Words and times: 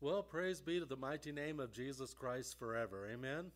Well, 0.00 0.22
praise 0.22 0.60
be 0.60 0.78
to 0.78 0.86
the 0.86 0.96
mighty 0.96 1.32
name 1.32 1.58
of 1.58 1.72
Jesus 1.72 2.14
Christ 2.14 2.56
forever. 2.56 3.08
Amen. 3.12 3.46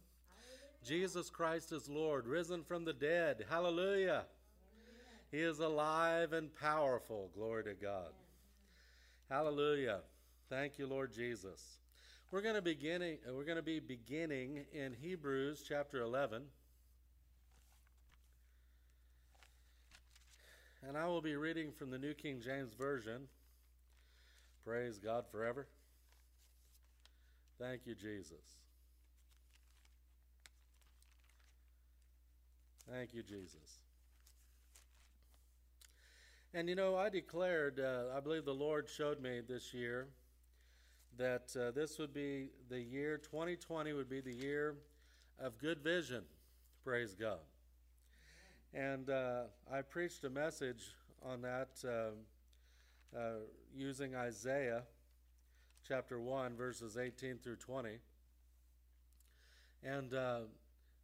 Jesus 0.85 1.31
Christ 1.31 1.71
is 1.71 1.89
Lord, 1.89 2.27
risen 2.27 2.65
from 2.65 2.85
the 2.85 2.93
dead. 2.93 3.45
Hallelujah. 3.49 4.25
He 5.31 5.39
is 5.39 5.61
alive 5.61 6.33
and 6.33 6.53
powerful. 6.57 7.31
Glory 7.33 7.63
to 7.63 7.75
God. 7.75 8.11
Hallelujah. 9.31 10.01
Thank 10.51 10.81
you, 10.81 10.89
Lord 10.89 11.13
Jesus. 11.15 11.79
We're 12.33 12.43
going 12.43 12.57
to 12.57 12.63
beginning 12.63 13.19
we're 13.29 13.45
going 13.45 13.57
to 13.57 13.63
be 13.63 13.79
beginning 13.79 14.65
in 14.73 14.95
Hebrews 15.01 15.65
chapter 15.67 16.01
11. 16.03 16.43
And 20.89 20.99
I 20.99 21.07
will 21.07 21.23
be 21.23 21.37
reading 21.37 21.71
from 21.71 21.91
the 21.91 21.99
New 21.99 22.15
King 22.15 22.41
James 22.45 22.75
Version. 22.75 23.29
Praise 24.65 24.99
God 24.99 25.25
forever. 25.31 25.69
Thank 27.63 27.87
you, 27.87 27.95
Jesus. 27.95 28.43
Thank 32.91 33.15
you, 33.15 33.23
Jesus. 33.23 33.79
And 36.53 36.69
you 36.69 36.75
know, 36.75 36.97
I 36.97 37.09
declared, 37.09 37.79
uh, 37.79 38.17
I 38.17 38.19
believe 38.19 38.45
the 38.45 38.53
Lord 38.53 38.89
showed 38.89 39.23
me 39.23 39.43
this 39.49 39.73
year 39.73 40.09
that 41.19 41.55
uh, 41.57 41.71
this 41.71 42.01
would 42.01 42.13
be 42.13 42.49
the 42.69 42.81
year 42.81 43.17
2020 43.17 43.93
would 43.93 44.11
be 44.11 44.21
the 44.21 44.35
year 44.35 44.75
of 45.39 45.57
good 45.59 45.79
vision. 45.79 46.25
Praise 46.83 47.15
God. 47.15 47.39
And 48.75 49.09
uh, 49.09 49.43
I 49.73 49.83
preached 49.83 50.25
a 50.25 50.31
message 50.31 50.83
on 51.25 51.43
that 51.43 51.69
um, 51.85 52.15
uh, 53.17 53.21
using 53.73 54.17
Isaiah 54.17 54.83
chapter 55.87 56.21
1, 56.21 56.57
verses 56.57 56.97
18 56.97 57.39
through 57.39 57.57
20. 57.57 57.99
And 59.85 60.15
uh, 60.15 60.41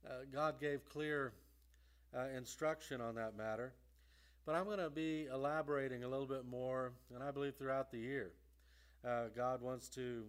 uh, 0.07 0.11
God 0.33 0.61
gave 0.61 0.85
clear 0.85 1.33
uh, 2.17 2.27
instruction 2.37 3.01
on 3.01 3.17
that 3.17 3.37
matter. 3.37 3.73
But 4.47 4.55
I'm 4.55 4.65
going 4.65 4.79
to 4.79 4.91
be 4.91 5.27
elaborating 5.33 6.05
a 6.05 6.09
little 6.09 6.27
bit 6.27 6.47
more, 6.47 6.93
and 7.15 7.23
I 7.23 7.31
believe 7.31 7.57
throughout 7.57 7.91
the 7.91 7.99
year, 7.99 8.31
uh, 9.07 9.25
God 9.37 9.61
wants 9.61 9.89
to 9.91 10.25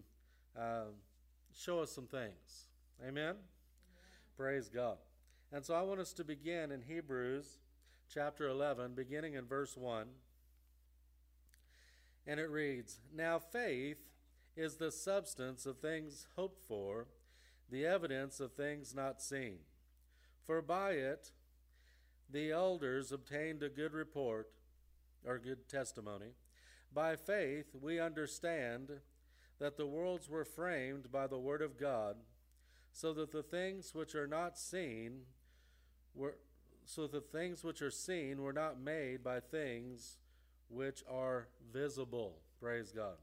uh, 0.59 0.86
show 1.58 1.80
us 1.80 1.91
some 1.91 2.08
things. 2.08 2.66
Amen? 3.02 3.23
Amen? 3.23 3.36
Praise 4.36 4.67
God. 4.67 4.97
And 5.52 5.63
so 5.63 5.73
I 5.73 5.81
want 5.84 6.00
us 6.00 6.11
to 6.13 6.23
begin 6.23 6.72
in 6.72 6.81
Hebrews 6.81 7.59
chapter 8.13 8.47
11, 8.50 8.94
beginning 8.94 9.36
in 9.36 9.45
verse 9.45 9.78
1. 9.78 10.08
And 12.28 12.39
it 12.39 12.50
reads 12.50 13.00
Now 13.16 13.39
faith 13.39 14.00
is 14.55 14.75
the 14.75 14.92
substance 14.92 15.66
of 15.66 15.80
things 15.80 16.28
hoped 16.36 16.61
for, 16.67 17.08
the 17.69 17.86
evidence 17.86 18.39
of 18.39 18.53
things 18.53 18.95
not 18.95 19.22
seen. 19.22 19.59
For 20.45 20.61
by 20.61 20.91
it 20.91 21.31
the 22.31 22.52
elders 22.52 23.11
obtained 23.11 23.64
a 23.64 23.69
good 23.69 23.94
report, 23.94 24.50
or 25.25 25.38
good 25.38 25.67
testimony. 25.67 26.33
By 26.94 27.16
faith 27.16 27.75
we 27.80 28.00
understand 28.00 28.89
that 29.59 29.78
the 29.78 29.86
worlds 29.86 30.30
were 30.30 30.45
framed 30.45 31.11
by 31.11 31.28
the 31.28 31.38
Word 31.38 31.61
of 31.61 31.78
God, 31.78 32.17
so 32.91 33.13
that 33.13 33.31
the 33.31 33.44
things 33.44 33.94
which 33.94 34.16
are 34.16 34.28
not 34.28 34.58
seen 34.58 35.22
were 36.16 36.36
so 36.86 37.06
the 37.06 37.22
things 37.22 37.63
which 37.63 37.84
are 37.84 37.91
seen 37.91 38.41
were 38.41 38.53
not 38.53 38.80
made 38.80 39.23
by 39.23 39.39
things 39.39 40.17
which 40.69 41.03
are 41.08 41.47
visible. 41.72 42.38
Praise 42.59 42.91
God. 42.91 43.17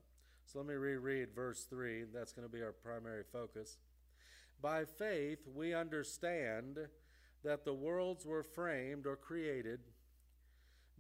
So 0.47 0.61
let 0.61 0.69
me 0.69 0.75
reread 0.75 1.35
verse 1.35 1.65
3. 1.69 2.05
That's 2.15 2.33
going 2.33 2.47
to 2.47 2.53
be 2.53 2.63
our 2.63 2.73
primary 2.73 3.25
focus. 3.31 3.79
By 4.63 4.85
faith, 4.85 5.41
we 5.53 5.75
understand 5.75 6.79
that 7.45 7.65
the 7.65 7.75
worlds 7.75 8.25
were 8.25 8.43
framed 8.43 9.07
or 9.07 9.17
created 9.17 9.81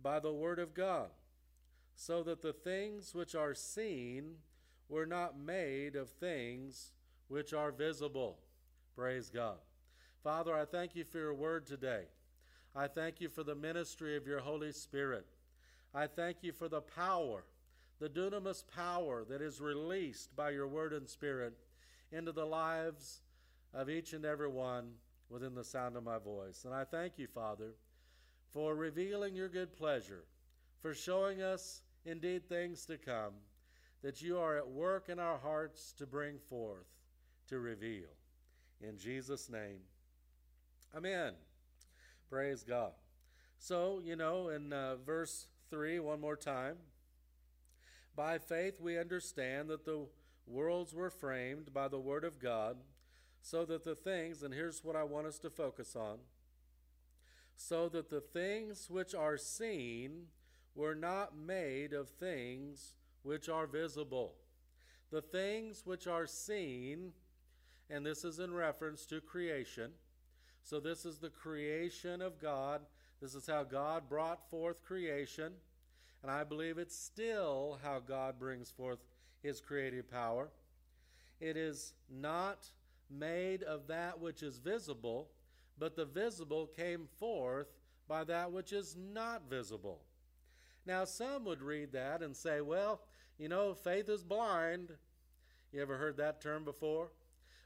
by 0.02 0.20
the 0.20 0.32
Word 0.32 0.58
of 0.58 0.74
God, 0.74 1.08
so 1.94 2.22
that 2.24 2.42
the 2.42 2.52
things 2.52 3.14
which 3.14 3.34
are 3.34 3.54
seen 3.54 4.34
were 4.88 5.06
not 5.06 5.38
made 5.38 5.96
of 5.96 6.10
things 6.10 6.92
which 7.28 7.52
are 7.52 7.72
visible. 7.72 8.38
Praise 8.94 9.30
God. 9.30 9.56
Father, 10.22 10.54
I 10.54 10.64
thank 10.64 10.94
you 10.94 11.04
for 11.04 11.18
your 11.18 11.34
word 11.34 11.66
today. 11.66 12.04
I 12.74 12.88
thank 12.88 13.20
you 13.20 13.28
for 13.28 13.42
the 13.42 13.54
ministry 13.54 14.16
of 14.16 14.26
your 14.26 14.40
Holy 14.40 14.72
Spirit. 14.72 15.26
I 15.94 16.06
thank 16.08 16.38
you 16.42 16.52
for 16.52 16.68
the 16.68 16.82
power, 16.82 17.44
the 17.98 18.08
dunamis 18.08 18.62
power 18.74 19.24
that 19.28 19.40
is 19.40 19.60
released 19.60 20.34
by 20.36 20.50
your 20.50 20.66
word 20.66 20.92
and 20.92 21.08
spirit 21.08 21.54
into 22.12 22.32
the 22.32 22.44
lives 22.44 23.22
of 23.74 23.88
each 23.88 24.12
and 24.12 24.24
every 24.24 24.48
one 24.48 24.92
within 25.28 25.54
the 25.54 25.64
sound 25.64 25.96
of 25.96 26.04
my 26.04 26.18
voice. 26.18 26.64
And 26.64 26.74
I 26.74 26.84
thank 26.84 27.18
you, 27.18 27.26
Father, 27.26 27.74
for 28.52 28.74
revealing 28.74 29.34
your 29.34 29.48
good 29.48 29.76
pleasure, 29.76 30.24
for 30.80 30.94
showing 30.94 31.42
us 31.42 31.82
indeed 32.04 32.48
things 32.48 32.84
to 32.86 32.96
come 32.96 33.32
that 34.02 34.22
you 34.22 34.38
are 34.38 34.56
at 34.56 34.68
work 34.68 35.08
in 35.08 35.18
our 35.18 35.38
hearts 35.38 35.92
to 35.98 36.06
bring 36.06 36.38
forth, 36.38 36.86
to 37.48 37.58
reveal. 37.58 38.08
In 38.80 38.98
Jesus' 38.98 39.48
name, 39.50 39.80
Amen. 40.96 41.32
Praise 42.30 42.62
God. 42.62 42.92
So, 43.58 44.00
you 44.02 44.16
know, 44.16 44.48
in 44.48 44.72
uh, 44.72 44.96
verse 45.04 45.46
3, 45.70 46.00
one 46.00 46.20
more 46.20 46.36
time, 46.36 46.76
by 48.16 48.38
faith 48.38 48.80
we 48.80 48.98
understand 48.98 49.68
that 49.68 49.84
the 49.84 50.06
worlds 50.46 50.94
were 50.94 51.10
framed 51.10 51.72
by 51.72 51.88
the 51.88 52.00
Word 52.00 52.24
of 52.24 52.40
God, 52.40 52.78
so 53.42 53.64
that 53.66 53.84
the 53.84 53.94
things, 53.94 54.42
and 54.42 54.52
here's 54.52 54.82
what 54.82 54.96
I 54.96 55.04
want 55.04 55.26
us 55.26 55.38
to 55.40 55.50
focus 55.50 55.94
on, 55.94 56.18
so 57.54 57.88
that 57.90 58.10
the 58.10 58.20
things 58.20 58.88
which 58.90 59.14
are 59.14 59.36
seen 59.36 60.26
were 60.74 60.94
not 60.94 61.36
made 61.36 61.92
of 61.92 62.08
things 62.08 62.94
which 63.22 63.48
are 63.48 63.66
visible. 63.66 64.34
The 65.10 65.22
things 65.22 65.82
which 65.84 66.06
are 66.06 66.26
seen, 66.26 67.12
and 67.88 68.04
this 68.04 68.24
is 68.24 68.40
in 68.40 68.52
reference 68.52 69.06
to 69.06 69.20
creation, 69.20 69.92
so, 70.66 70.80
this 70.80 71.06
is 71.06 71.18
the 71.18 71.30
creation 71.30 72.20
of 72.20 72.40
God. 72.40 72.80
This 73.22 73.36
is 73.36 73.46
how 73.46 73.62
God 73.62 74.08
brought 74.08 74.50
forth 74.50 74.82
creation. 74.82 75.52
And 76.26 76.34
I 76.34 76.42
believe 76.42 76.76
it's 76.76 76.98
still 76.98 77.78
how 77.84 78.00
God 78.00 78.36
brings 78.36 78.68
forth 78.68 78.98
his 79.44 79.60
creative 79.60 80.10
power. 80.10 80.48
It 81.38 81.56
is 81.56 81.92
not 82.10 82.68
made 83.08 83.62
of 83.62 83.86
that 83.86 84.20
which 84.20 84.42
is 84.42 84.58
visible, 84.58 85.28
but 85.78 85.94
the 85.94 86.04
visible 86.04 86.66
came 86.66 87.06
forth 87.20 87.68
by 88.08 88.24
that 88.24 88.50
which 88.50 88.72
is 88.72 88.96
not 88.98 89.48
visible. 89.48 90.00
Now, 90.84 91.04
some 91.04 91.44
would 91.44 91.62
read 91.62 91.92
that 91.92 92.22
and 92.24 92.36
say, 92.36 92.60
well, 92.60 93.02
you 93.38 93.48
know, 93.48 93.72
faith 93.72 94.08
is 94.08 94.24
blind. 94.24 94.90
You 95.72 95.80
ever 95.80 95.96
heard 95.96 96.16
that 96.16 96.40
term 96.40 96.64
before? 96.64 97.12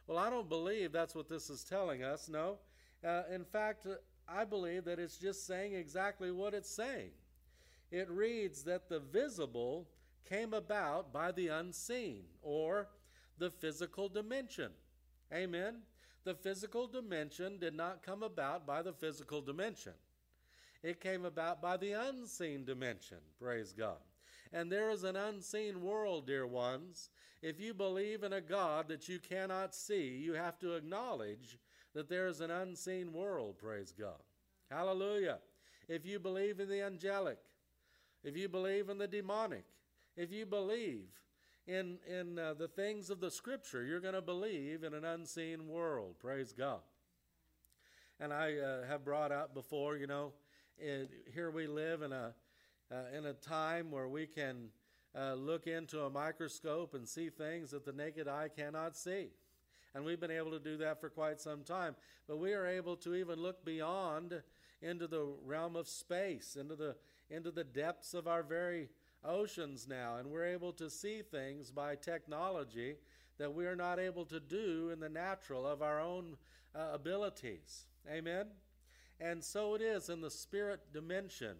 Well, 0.06 0.18
I 0.18 0.28
don't 0.28 0.50
believe 0.50 0.92
that's 0.92 1.14
what 1.14 1.30
this 1.30 1.48
is 1.48 1.64
telling 1.64 2.02
us. 2.02 2.28
No, 2.28 2.58
uh, 3.02 3.22
in 3.34 3.46
fact, 3.46 3.86
I 4.28 4.44
believe 4.44 4.84
that 4.84 4.98
it's 4.98 5.16
just 5.16 5.46
saying 5.46 5.72
exactly 5.72 6.30
what 6.30 6.52
it's 6.52 6.68
saying. 6.68 7.12
It 7.90 8.08
reads 8.10 8.62
that 8.64 8.88
the 8.88 9.00
visible 9.00 9.88
came 10.28 10.54
about 10.54 11.12
by 11.12 11.32
the 11.32 11.48
unseen, 11.48 12.22
or 12.42 12.88
the 13.38 13.50
physical 13.50 14.08
dimension. 14.08 14.70
Amen? 15.32 15.76
The 16.24 16.34
physical 16.34 16.86
dimension 16.86 17.58
did 17.58 17.74
not 17.74 18.02
come 18.02 18.22
about 18.22 18.66
by 18.66 18.82
the 18.82 18.92
physical 18.92 19.40
dimension. 19.40 19.94
It 20.82 21.00
came 21.00 21.24
about 21.24 21.60
by 21.60 21.76
the 21.76 21.92
unseen 21.92 22.64
dimension. 22.64 23.18
Praise 23.40 23.72
God. 23.72 23.98
And 24.52 24.70
there 24.70 24.90
is 24.90 25.04
an 25.04 25.16
unseen 25.16 25.82
world, 25.82 26.26
dear 26.26 26.46
ones. 26.46 27.10
If 27.42 27.60
you 27.60 27.72
believe 27.74 28.22
in 28.22 28.32
a 28.32 28.40
God 28.40 28.88
that 28.88 29.08
you 29.08 29.18
cannot 29.18 29.74
see, 29.74 30.08
you 30.08 30.34
have 30.34 30.58
to 30.60 30.74
acknowledge 30.74 31.58
that 31.94 32.08
there 32.08 32.26
is 32.26 32.40
an 32.40 32.50
unseen 32.50 33.12
world, 33.12 33.58
praise 33.58 33.92
God. 33.98 34.22
Hallelujah. 34.70 35.38
If 35.88 36.06
you 36.06 36.18
believe 36.18 36.60
in 36.60 36.68
the 36.68 36.82
angelic, 36.82 37.38
if 38.22 38.36
you 38.36 38.48
believe 38.48 38.88
in 38.88 38.98
the 38.98 39.08
demonic, 39.08 39.64
if 40.16 40.32
you 40.32 40.46
believe 40.46 41.08
in, 41.66 41.98
in 42.08 42.38
uh, 42.38 42.54
the 42.54 42.68
things 42.68 43.10
of 43.10 43.20
the 43.20 43.30
scripture, 43.30 43.84
you're 43.84 44.00
going 44.00 44.14
to 44.14 44.22
believe 44.22 44.82
in 44.82 44.94
an 44.94 45.04
unseen 45.04 45.68
world, 45.68 46.16
praise 46.18 46.52
God. 46.52 46.80
And 48.18 48.32
I 48.32 48.58
uh, 48.58 48.86
have 48.86 49.04
brought 49.04 49.32
out 49.32 49.54
before, 49.54 49.96
you 49.96 50.06
know, 50.06 50.32
it, 50.78 51.10
here 51.32 51.50
we 51.50 51.66
live 51.66 52.02
in 52.02 52.12
a, 52.12 52.34
uh, 52.92 53.16
in 53.16 53.26
a 53.26 53.32
time 53.32 53.90
where 53.90 54.08
we 54.08 54.26
can 54.26 54.68
uh, 55.18 55.34
look 55.34 55.66
into 55.66 56.02
a 56.02 56.10
microscope 56.10 56.94
and 56.94 57.08
see 57.08 57.30
things 57.30 57.70
that 57.70 57.84
the 57.84 57.92
naked 57.92 58.28
eye 58.28 58.48
cannot 58.54 58.96
see. 58.96 59.28
And 59.94 60.04
we've 60.04 60.20
been 60.20 60.30
able 60.30 60.52
to 60.52 60.60
do 60.60 60.76
that 60.78 61.00
for 61.00 61.08
quite 61.08 61.40
some 61.40 61.62
time. 61.62 61.96
But 62.28 62.38
we 62.38 62.52
are 62.52 62.66
able 62.66 62.96
to 62.96 63.14
even 63.14 63.40
look 63.40 63.64
beyond 63.64 64.42
into 64.82 65.06
the 65.06 65.26
realm 65.44 65.76
of 65.76 65.88
space, 65.88 66.56
into 66.58 66.76
the, 66.76 66.96
into 67.30 67.50
the 67.50 67.64
depths 67.64 68.14
of 68.14 68.26
our 68.26 68.42
very 68.42 68.88
oceans 69.24 69.86
now, 69.88 70.16
and 70.16 70.30
we're 70.30 70.46
able 70.46 70.72
to 70.72 70.90
see 70.90 71.22
things 71.22 71.70
by 71.70 71.94
technology 71.94 72.96
that 73.38 73.54
we 73.54 73.66
are 73.66 73.76
not 73.76 73.98
able 73.98 74.24
to 74.26 74.40
do 74.40 74.90
in 74.92 75.00
the 75.00 75.08
natural 75.08 75.66
of 75.66 75.82
our 75.82 76.00
own 76.00 76.36
uh, 76.74 76.88
abilities. 76.92 77.86
Amen? 78.10 78.46
And 79.20 79.44
so 79.44 79.74
it 79.74 79.82
is 79.82 80.08
in 80.08 80.20
the 80.20 80.30
spirit 80.30 80.80
dimension. 80.92 81.56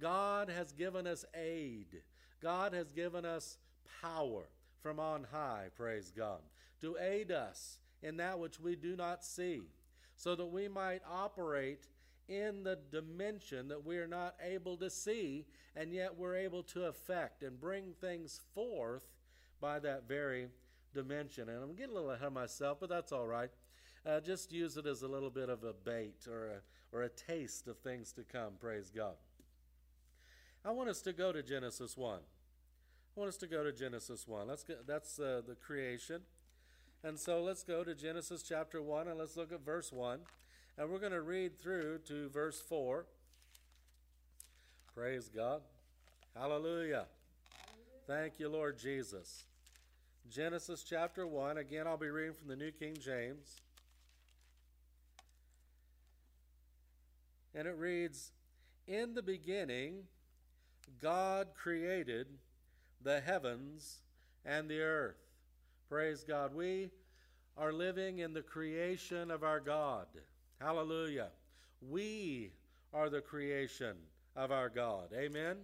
God 0.00 0.48
has 0.48 0.72
given 0.72 1.06
us 1.06 1.24
aid, 1.34 2.02
God 2.42 2.72
has 2.72 2.90
given 2.90 3.24
us 3.24 3.58
power 4.02 4.48
from 4.82 4.98
on 4.98 5.26
high, 5.30 5.68
praise 5.76 6.12
God, 6.14 6.40
to 6.80 6.96
aid 7.00 7.30
us 7.30 7.78
in 8.02 8.16
that 8.18 8.38
which 8.38 8.60
we 8.60 8.76
do 8.76 8.96
not 8.96 9.24
see, 9.24 9.62
so 10.16 10.34
that 10.34 10.46
we 10.46 10.68
might 10.68 11.00
operate 11.10 11.86
in 12.28 12.64
the 12.64 12.78
dimension 12.90 13.68
that 13.68 13.84
we 13.84 13.98
are 13.98 14.06
not 14.06 14.34
able 14.42 14.76
to 14.78 14.90
see, 14.90 15.44
and 15.76 15.92
yet 15.92 16.16
we're 16.16 16.36
able 16.36 16.62
to 16.62 16.84
affect 16.84 17.42
and 17.42 17.60
bring 17.60 17.92
things 18.00 18.40
forth 18.54 19.02
by 19.60 19.78
that 19.80 20.08
very 20.08 20.48
dimension. 20.94 21.48
And 21.48 21.62
I'm 21.62 21.74
getting 21.74 21.92
a 21.92 21.94
little 21.94 22.10
ahead 22.10 22.28
of 22.28 22.32
myself, 22.32 22.78
but 22.80 22.88
that's 22.88 23.12
all 23.12 23.26
right. 23.26 23.50
Uh, 24.06 24.20
just 24.20 24.52
use 24.52 24.76
it 24.76 24.86
as 24.86 25.02
a 25.02 25.08
little 25.08 25.30
bit 25.30 25.48
of 25.48 25.64
a 25.64 25.72
bait 25.72 26.26
or 26.30 26.46
a, 26.46 26.96
or 26.96 27.02
a 27.02 27.08
taste 27.08 27.68
of 27.68 27.78
things 27.78 28.12
to 28.12 28.22
come. 28.22 28.52
Praise 28.60 28.90
God. 28.94 29.14
I 30.64 30.70
want 30.70 30.88
us 30.88 31.02
to 31.02 31.12
go 31.12 31.32
to 31.32 31.42
Genesis 31.42 31.96
1. 31.96 32.18
I 33.16 33.20
want 33.20 33.28
us 33.28 33.36
to 33.38 33.46
go 33.46 33.62
to 33.62 33.72
Genesis 33.72 34.26
1. 34.26 34.46
Let's 34.46 34.64
get, 34.64 34.86
that's 34.86 35.18
uh, 35.18 35.42
the 35.46 35.54
creation. 35.54 36.22
And 37.02 37.18
so 37.18 37.42
let's 37.42 37.62
go 37.62 37.84
to 37.84 37.94
Genesis 37.94 38.42
chapter 38.42 38.80
1 38.80 39.08
and 39.08 39.18
let's 39.18 39.36
look 39.36 39.52
at 39.52 39.64
verse 39.64 39.92
1. 39.92 40.20
And 40.76 40.90
we're 40.90 40.98
going 40.98 41.12
to 41.12 41.22
read 41.22 41.60
through 41.60 41.98
to 42.08 42.28
verse 42.30 42.60
4. 42.60 43.06
Praise 44.92 45.28
God. 45.28 45.60
Hallelujah. 46.34 47.06
Thank 48.08 48.40
you, 48.40 48.48
Lord 48.48 48.76
Jesus. 48.76 49.44
Genesis 50.28 50.82
chapter 50.82 51.28
1. 51.28 51.58
Again, 51.58 51.86
I'll 51.86 51.96
be 51.96 52.08
reading 52.08 52.34
from 52.34 52.48
the 52.48 52.56
New 52.56 52.72
King 52.72 52.96
James. 53.00 53.60
And 57.54 57.68
it 57.68 57.76
reads 57.78 58.32
In 58.88 59.14
the 59.14 59.22
beginning, 59.22 60.02
God 61.00 61.48
created 61.54 62.26
the 63.00 63.20
heavens 63.20 63.98
and 64.44 64.68
the 64.68 64.80
earth. 64.80 65.22
Praise 65.88 66.24
God. 66.24 66.52
We 66.52 66.90
are 67.56 67.72
living 67.72 68.18
in 68.18 68.34
the 68.34 68.42
creation 68.42 69.30
of 69.30 69.44
our 69.44 69.60
God. 69.60 70.06
Hallelujah. 70.64 71.28
We 71.90 72.50
are 72.94 73.10
the 73.10 73.20
creation 73.20 73.96
of 74.34 74.50
our 74.50 74.70
God. 74.70 75.08
Amen. 75.14 75.58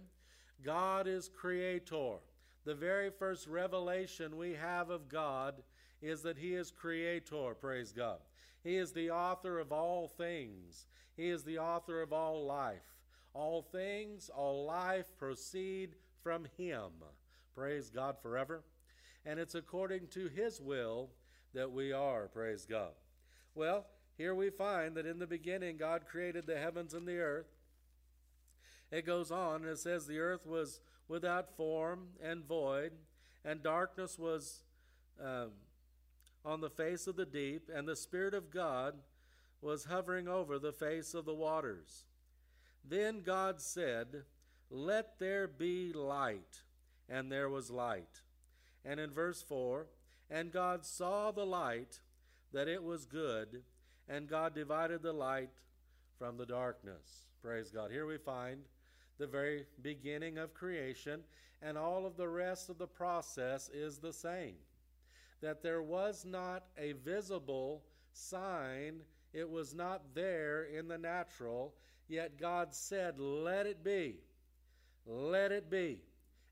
God 0.63 1.07
is 1.07 1.27
creator. 1.27 2.17
The 2.65 2.75
very 2.75 3.09
first 3.09 3.47
revelation 3.47 4.37
we 4.37 4.53
have 4.53 4.91
of 4.91 5.09
God 5.09 5.55
is 6.03 6.21
that 6.21 6.37
He 6.37 6.53
is 6.53 6.69
creator. 6.69 7.55
Praise 7.59 7.91
God. 7.91 8.19
He 8.63 8.75
is 8.75 8.91
the 8.91 9.09
author 9.09 9.57
of 9.57 9.71
all 9.71 10.07
things, 10.07 10.85
He 11.17 11.29
is 11.29 11.43
the 11.43 11.57
author 11.57 12.03
of 12.03 12.13
all 12.13 12.45
life. 12.45 12.83
All 13.33 13.63
things, 13.63 14.29
all 14.29 14.65
life 14.65 15.17
proceed 15.17 15.95
from 16.21 16.45
Him. 16.57 16.91
Praise 17.55 17.89
God 17.89 18.17
forever. 18.21 18.61
And 19.25 19.39
it's 19.39 19.55
according 19.55 20.09
to 20.09 20.27
His 20.27 20.61
will 20.61 21.09
that 21.55 21.71
we 21.71 21.91
are. 21.91 22.27
Praise 22.27 22.67
God. 22.69 22.91
Well, 23.55 23.87
here 24.17 24.35
we 24.35 24.49
find 24.49 24.95
that 24.95 25.05
in 25.05 25.19
the 25.19 25.27
beginning 25.27 25.77
God 25.77 26.05
created 26.05 26.45
the 26.45 26.57
heavens 26.57 26.93
and 26.93 27.07
the 27.07 27.19
earth. 27.19 27.47
It 28.91 29.05
goes 29.05 29.31
on 29.31 29.61
and 29.61 29.71
it 29.71 29.79
says, 29.79 30.05
The 30.05 30.19
earth 30.19 30.45
was 30.45 30.81
without 31.07 31.55
form 31.55 32.09
and 32.21 32.45
void, 32.45 32.91
and 33.43 33.63
darkness 33.63 34.19
was 34.19 34.61
um, 35.19 35.51
on 36.43 36.61
the 36.61 36.69
face 36.69 37.07
of 37.07 37.15
the 37.15 37.25
deep, 37.25 37.69
and 37.73 37.87
the 37.87 37.95
Spirit 37.95 38.33
of 38.33 38.51
God 38.51 38.95
was 39.61 39.85
hovering 39.85 40.27
over 40.27 40.57
the 40.57 40.71
face 40.71 41.13
of 41.13 41.25
the 41.25 41.33
waters. 41.33 42.05
Then 42.87 43.21
God 43.21 43.61
said, 43.61 44.23
Let 44.69 45.19
there 45.19 45.47
be 45.47 45.93
light, 45.93 46.63
and 47.07 47.31
there 47.31 47.49
was 47.49 47.69
light. 47.69 48.21
And 48.83 48.99
in 48.99 49.11
verse 49.11 49.41
4, 49.41 49.87
and 50.29 50.51
God 50.51 50.85
saw 50.85 51.31
the 51.31 51.45
light, 51.45 51.99
that 52.53 52.67
it 52.67 52.83
was 52.83 53.05
good, 53.05 53.63
and 54.11 54.27
God 54.27 54.53
divided 54.53 55.01
the 55.01 55.13
light 55.13 55.49
from 56.19 56.37
the 56.37 56.45
darkness. 56.45 57.27
Praise 57.41 57.71
God. 57.71 57.91
Here 57.91 58.05
we 58.05 58.17
find 58.17 58.59
the 59.17 59.25
very 59.25 59.65
beginning 59.81 60.37
of 60.37 60.53
creation, 60.53 61.21
and 61.61 61.77
all 61.77 62.05
of 62.05 62.17
the 62.17 62.27
rest 62.27 62.69
of 62.69 62.77
the 62.77 62.87
process 62.87 63.69
is 63.73 63.99
the 63.99 64.11
same. 64.11 64.55
That 65.41 65.63
there 65.63 65.81
was 65.81 66.25
not 66.25 66.65
a 66.77 66.91
visible 66.91 67.83
sign, 68.11 69.01
it 69.33 69.49
was 69.49 69.73
not 69.73 70.01
there 70.13 70.65
in 70.65 70.89
the 70.89 70.97
natural, 70.97 71.73
yet 72.09 72.37
God 72.37 72.73
said, 72.73 73.17
Let 73.17 73.65
it 73.65 73.81
be. 73.83 74.17
Let 75.05 75.51
it 75.53 75.69
be. 75.69 76.01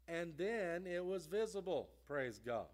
And 0.08 0.34
then 0.38 0.88
it 0.88 1.06
was 1.06 1.28
visible. 1.28 1.90
Praise 2.08 2.40
God. 2.44 2.68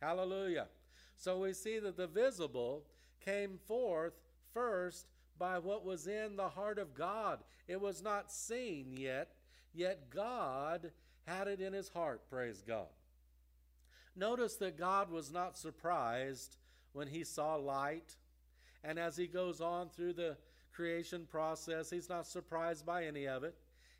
Hallelujah. 0.00 0.68
So 1.16 1.40
we 1.40 1.52
see 1.52 1.80
that 1.80 1.96
the 1.96 2.06
visible 2.06 2.84
came 3.20 3.58
forth 3.66 4.14
first 4.52 5.06
by 5.38 5.58
what 5.58 5.84
was 5.84 6.06
in 6.06 6.36
the 6.36 6.48
heart 6.48 6.78
of 6.78 6.94
God. 6.94 7.40
It 7.66 7.80
was 7.80 8.02
not 8.02 8.32
seen 8.32 8.92
yet, 8.96 9.30
yet 9.74 10.10
God 10.10 10.90
had 11.26 11.48
it 11.48 11.60
in 11.60 11.72
his 11.72 11.88
heart. 11.88 12.22
Praise 12.30 12.62
God. 12.66 12.86
Notice 14.16 14.56
that 14.56 14.76
God 14.76 15.10
was 15.10 15.30
not 15.30 15.56
surprised 15.56 16.56
when 16.92 17.06
he 17.06 17.22
saw 17.22 17.54
light. 17.54 18.16
And 18.82 18.98
as 18.98 19.16
he 19.16 19.26
goes 19.26 19.60
on 19.60 19.90
through 19.90 20.14
the 20.14 20.36
creation 20.72 21.26
process, 21.30 21.90
he's 21.90 22.08
not 22.08 22.26
surprised 22.26 22.84
by 22.84 23.04
any 23.04 23.26
of 23.26 23.44
it. 23.44 23.54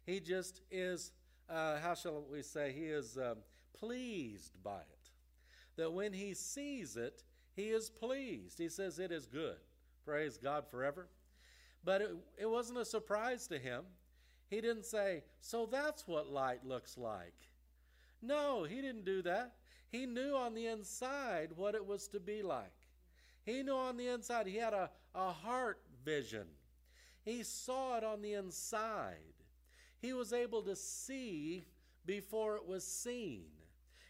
He 0.07 0.21
just 0.21 0.63
is, 0.71 1.13
uh, 1.49 1.79
how 1.79 1.95
shall 1.95 2.25
we 2.31 2.43
say, 2.43 2.73
he 2.73 2.87
is 2.87 3.17
um, 3.17 3.37
pleased 3.79 4.53
by 4.65 4.81
it 4.81 4.99
that 5.79 5.93
when 5.93 6.13
he 6.13 6.35
sees 6.35 6.97
it, 6.97 7.23
he 7.55 7.69
is 7.71 7.89
pleased. 7.89 8.59
He 8.59 8.69
says, 8.69 8.99
It 8.99 9.11
is 9.11 9.25
good. 9.25 9.57
Praise 10.09 10.39
God 10.39 10.65
forever. 10.71 11.07
But 11.85 12.01
it, 12.01 12.11
it 12.39 12.47
wasn't 12.47 12.79
a 12.79 12.85
surprise 12.87 13.47
to 13.49 13.59
him. 13.59 13.83
He 14.49 14.63
didn't 14.63 14.87
say, 14.87 15.23
So 15.43 15.69
that's 15.71 16.09
what 16.09 16.33
light 16.33 16.65
looks 16.65 16.97
like. 16.97 17.35
No, 18.23 18.65
he 18.65 18.77
didn't 18.77 19.05
do 19.05 19.21
that. 19.21 19.53
He 19.91 20.07
knew 20.07 20.35
on 20.35 20.55
the 20.55 20.67
inside 20.67 21.51
what 21.57 21.75
it 21.75 21.87
was 21.87 22.09
to 22.09 22.21
be 22.21 22.43
like. 22.43 22.73
He 23.45 23.63
knew 23.63 23.77
on 23.77 23.99
the 23.99 24.09
inside, 24.09 24.47
he 24.47 24.57
had 24.57 24.73
a, 24.73 24.89
a 25.15 25.31
heart 25.31 25.83
vision. 26.07 26.47
He 27.23 27.43
saw 27.43 27.99
it 27.99 28.05
on 28.05 28.23
the 28.23 28.33
inside. 28.33 29.35
He 30.01 30.15
was 30.15 30.33
able 30.33 30.63
to 30.63 30.75
see 30.75 31.65
before 32.07 32.57
it 32.57 32.67
was 32.67 32.87
seen. 32.87 33.45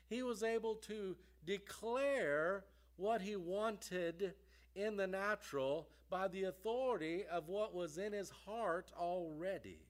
He 0.08 0.22
was 0.22 0.44
able 0.44 0.76
to 0.76 1.16
declare 1.44 2.66
what 2.96 3.20
he 3.20 3.34
wanted 3.34 4.34
in 4.78 4.96
the 4.96 5.06
natural 5.06 5.88
by 6.10 6.28
the 6.28 6.44
authority 6.44 7.24
of 7.30 7.48
what 7.48 7.74
was 7.74 7.98
in 7.98 8.12
his 8.12 8.30
heart 8.30 8.90
already. 8.98 9.80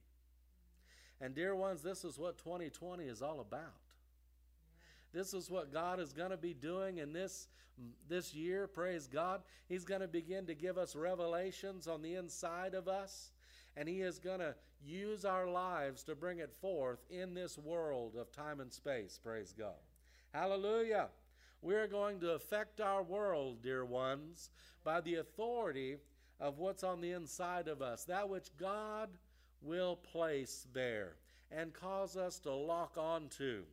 And, 1.21 1.35
dear 1.35 1.55
ones, 1.55 1.81
this 1.81 2.03
is 2.03 2.17
what 2.17 2.37
2020 2.37 3.05
is 3.05 3.21
all 3.21 3.39
about. 3.39 3.73
This 5.13 5.33
is 5.33 5.49
what 5.49 5.73
God 5.73 5.99
is 5.99 6.13
going 6.13 6.31
to 6.31 6.37
be 6.37 6.53
doing 6.53 6.97
in 6.99 7.13
this, 7.13 7.47
this 8.07 8.33
year. 8.33 8.67
Praise 8.67 9.07
God. 9.07 9.41
He's 9.67 9.85
going 9.85 10.01
to 10.01 10.07
begin 10.07 10.45
to 10.47 10.55
give 10.55 10.77
us 10.77 10.95
revelations 10.95 11.87
on 11.87 12.01
the 12.01 12.15
inside 12.15 12.73
of 12.73 12.87
us, 12.87 13.31
and 13.75 13.89
He 13.89 14.01
is 14.01 14.19
going 14.19 14.39
to 14.39 14.55
use 14.85 15.25
our 15.25 15.47
lives 15.47 16.03
to 16.03 16.15
bring 16.15 16.39
it 16.39 16.53
forth 16.61 16.99
in 17.09 17.33
this 17.33 17.57
world 17.57 18.15
of 18.15 18.31
time 18.31 18.59
and 18.59 18.71
space. 18.71 19.19
Praise 19.21 19.53
God. 19.57 19.73
Hallelujah. 20.33 21.09
We're 21.61 21.87
going 21.87 22.19
to 22.21 22.31
affect 22.31 22.79
our 22.79 23.03
world, 23.03 23.61
dear 23.61 23.83
ones, 23.83 24.49
by 24.83 25.01
the 25.01 25.15
authority 25.15 25.97
of 26.39 26.57
what's 26.57 26.83
on 26.83 27.01
the 27.01 27.11
inside 27.11 27.67
of 27.67 27.81
us, 27.81 28.05
that 28.05 28.29
which 28.29 28.49
God 28.57 29.09
will 29.61 29.97
place 29.97 30.67
there 30.73 31.15
and 31.51 31.73
cause 31.73 32.15
us 32.15 32.39
to 32.39 32.53
lock 32.53 32.97
onto 32.97 33.63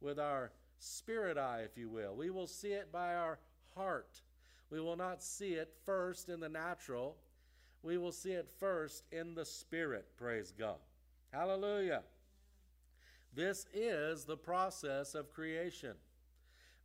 with 0.00 0.18
our 0.18 0.50
spirit 0.78 1.38
eye, 1.38 1.62
if 1.64 1.78
you 1.78 1.88
will. 1.88 2.16
We 2.16 2.30
will 2.30 2.46
see 2.46 2.72
it 2.72 2.90
by 2.90 3.14
our 3.14 3.38
heart. 3.74 4.22
We 4.70 4.80
will 4.80 4.96
not 4.96 5.22
see 5.22 5.52
it 5.52 5.72
first 5.84 6.28
in 6.28 6.40
the 6.40 6.48
natural. 6.48 7.16
We 7.82 7.98
will 7.98 8.12
see 8.12 8.32
it 8.32 8.48
first 8.58 9.04
in 9.12 9.34
the 9.34 9.44
spirit, 9.44 10.06
praise 10.16 10.52
God. 10.58 10.78
Hallelujah. 11.32 12.02
This 13.34 13.66
is 13.72 14.24
the 14.24 14.36
process 14.36 15.14
of 15.14 15.32
creation. 15.32 15.92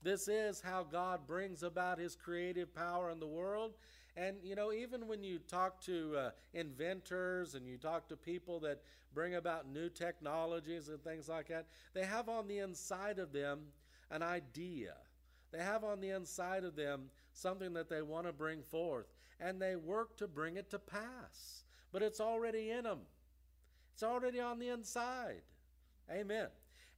This 0.03 0.27
is 0.27 0.62
how 0.62 0.84
God 0.84 1.27
brings 1.27 1.63
about 1.63 2.00
his 2.00 2.15
creative 2.15 2.74
power 2.74 3.12
in 3.12 3.20
the 3.20 3.27
world, 3.27 3.74
And, 4.15 4.38
you 4.43 4.55
know, 4.55 4.74
even 4.74 5.08
when 5.08 5.24
you 5.24 5.39
talk 5.39 5.81
to 5.86 6.15
uh, 6.17 6.29
inventors 6.53 7.55
and 7.55 7.65
you 7.65 7.77
talk 7.77 8.10
to 8.10 8.17
people 8.17 8.60
that 8.62 8.81
bring 9.13 9.36
about 9.36 9.70
new 9.70 9.89
technologies 9.89 10.89
and 10.89 11.01
things 11.01 11.29
like 11.29 11.48
that, 11.48 11.67
they 11.93 12.03
have 12.03 12.27
on 12.27 12.48
the 12.48 12.60
inside 12.60 13.20
of 13.20 13.31
them 13.31 13.60
an 14.10 14.22
idea. 14.22 14.96
They 15.51 15.60
have 15.60 15.84
on 15.84 16.01
the 16.01 16.10
inside 16.10 16.63
of 16.63 16.75
them 16.75 17.10
something 17.34 17.74
that 17.74 17.89
they 17.89 18.01
want 18.01 18.27
to 18.27 18.34
bring 18.34 18.62
forth, 18.63 19.08
and 19.39 19.62
they 19.62 19.75
work 19.75 20.17
to 20.17 20.27
bring 20.27 20.58
it 20.58 20.70
to 20.72 20.79
pass. 20.79 21.63
But 21.93 22.01
it's 22.01 22.20
already 22.20 22.72
in 22.72 22.84
them, 22.84 23.00
it's 23.93 24.03
already 24.03 24.41
on 24.41 24.60
the 24.60 24.70
inside. 24.70 25.41
Amen. 26.10 26.48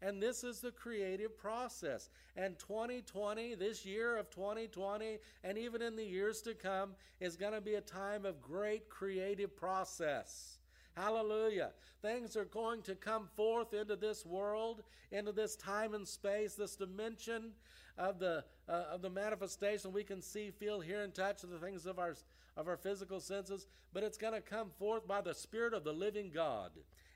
And 0.04 0.22
this 0.22 0.44
is 0.44 0.60
the 0.60 0.72
creative 0.72 1.38
process. 1.38 2.10
And 2.36 2.60
2020, 2.60 3.56
this 3.56 3.86
year 3.86 4.18
of 4.18 4.30
2020, 4.30 5.18
and 5.46 5.58
even 5.58 5.82
in 5.82 5.96
the 5.96 6.04
years 6.04 6.42
to 6.42 6.54
come, 6.54 6.92
is 7.22 7.38
going 7.38 7.54
to 7.54 7.62
be 7.62 7.76
a 7.76 7.82
time 7.82 8.26
of 8.26 8.42
great 8.42 8.90
creative 8.90 9.56
process. 9.56 10.58
Hallelujah. 10.98 11.72
Things 12.02 12.36
are 12.36 12.46
going 12.46 12.82
to 12.84 12.96
come 12.96 13.30
forth 13.38 13.74
into 13.74 13.96
this 13.96 14.26
world, 14.26 14.84
into 15.12 15.32
this 15.32 15.56
time 15.56 15.94
and 15.94 16.06
space, 16.06 16.54
this 16.56 16.76
dimension 16.76 17.52
of 17.98 18.20
the, 18.20 18.44
uh, 18.68 18.84
of 18.92 19.02
the 19.02 19.10
manifestation 19.10 19.94
we 19.94 20.04
can 20.04 20.22
see, 20.22 20.52
feel, 20.52 20.82
hear, 20.82 21.02
and 21.02 21.14
touch 21.14 21.44
of 21.44 21.50
the 21.50 21.60
things 21.60 21.86
of 21.86 21.98
our, 21.98 22.16
of 22.58 22.68
our 22.68 22.78
physical 22.78 23.22
senses, 23.22 23.68
but 23.94 24.04
it's 24.04 24.18
going 24.18 24.34
to 24.34 24.42
come 24.42 24.70
forth 24.78 25.08
by 25.08 25.22
the 25.22 25.34
Spirit 25.34 25.74
of 25.74 25.86
the 25.86 25.94
living 25.94 26.30
God. 26.34 26.72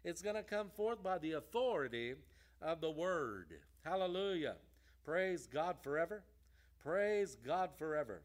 It's 0.05 0.21
going 0.21 0.35
to 0.35 0.43
come 0.43 0.69
forth 0.69 1.03
by 1.03 1.17
the 1.17 1.33
authority 1.33 2.15
of 2.61 2.81
the 2.81 2.91
Word. 2.91 3.53
Hallelujah. 3.83 4.55
Praise 5.05 5.47
God 5.47 5.77
forever. 5.81 6.23
Praise 6.83 7.37
God 7.45 7.69
forever. 7.77 8.21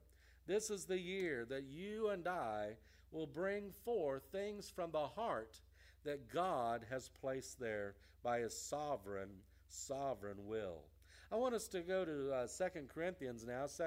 This 0.46 0.70
is 0.70 0.84
the 0.84 0.98
year 0.98 1.44
that 1.48 1.64
you 1.64 2.08
and 2.08 2.26
I 2.26 2.76
will 3.12 3.26
bring 3.26 3.70
forth 3.84 4.22
things 4.32 4.68
from 4.68 4.90
the 4.90 5.06
heart 5.06 5.60
that 6.04 6.32
God 6.32 6.84
has 6.90 7.08
placed 7.08 7.60
there 7.60 7.94
by 8.22 8.40
His 8.40 8.56
sovereign, 8.56 9.30
sovereign 9.68 10.46
will. 10.46 10.82
I 11.30 11.36
want 11.36 11.54
us 11.54 11.68
to 11.68 11.80
go 11.80 12.04
to 12.04 12.32
uh, 12.32 12.46
2 12.46 12.86
Corinthians 12.92 13.46
now, 13.46 13.66
2 13.66 13.84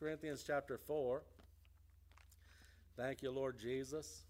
Corinthians 0.00 0.42
chapter 0.46 0.78
4. 0.78 1.22
Thank 2.96 3.22
you, 3.22 3.30
Lord 3.30 3.58
Jesus. 3.58 4.24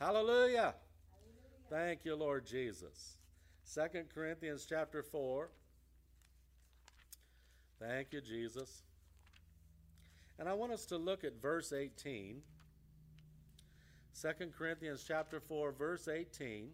Hallelujah. 0.00 0.74
Hallelujah. 0.74 0.74
Thank 1.70 2.04
you, 2.04 2.16
Lord 2.16 2.46
Jesus. 2.46 3.16
2 3.72 3.80
Corinthians 4.14 4.66
chapter 4.68 5.02
4. 5.02 5.48
Thank 7.80 8.12
you, 8.12 8.20
Jesus. 8.20 8.82
And 10.38 10.48
I 10.48 10.54
want 10.54 10.72
us 10.72 10.86
to 10.86 10.96
look 10.96 11.24
at 11.24 11.40
verse 11.40 11.72
18. 11.72 12.42
2 14.20 14.28
Corinthians 14.56 15.04
chapter 15.06 15.40
4 15.40 15.72
verse 15.72 16.08
18. 16.08 16.70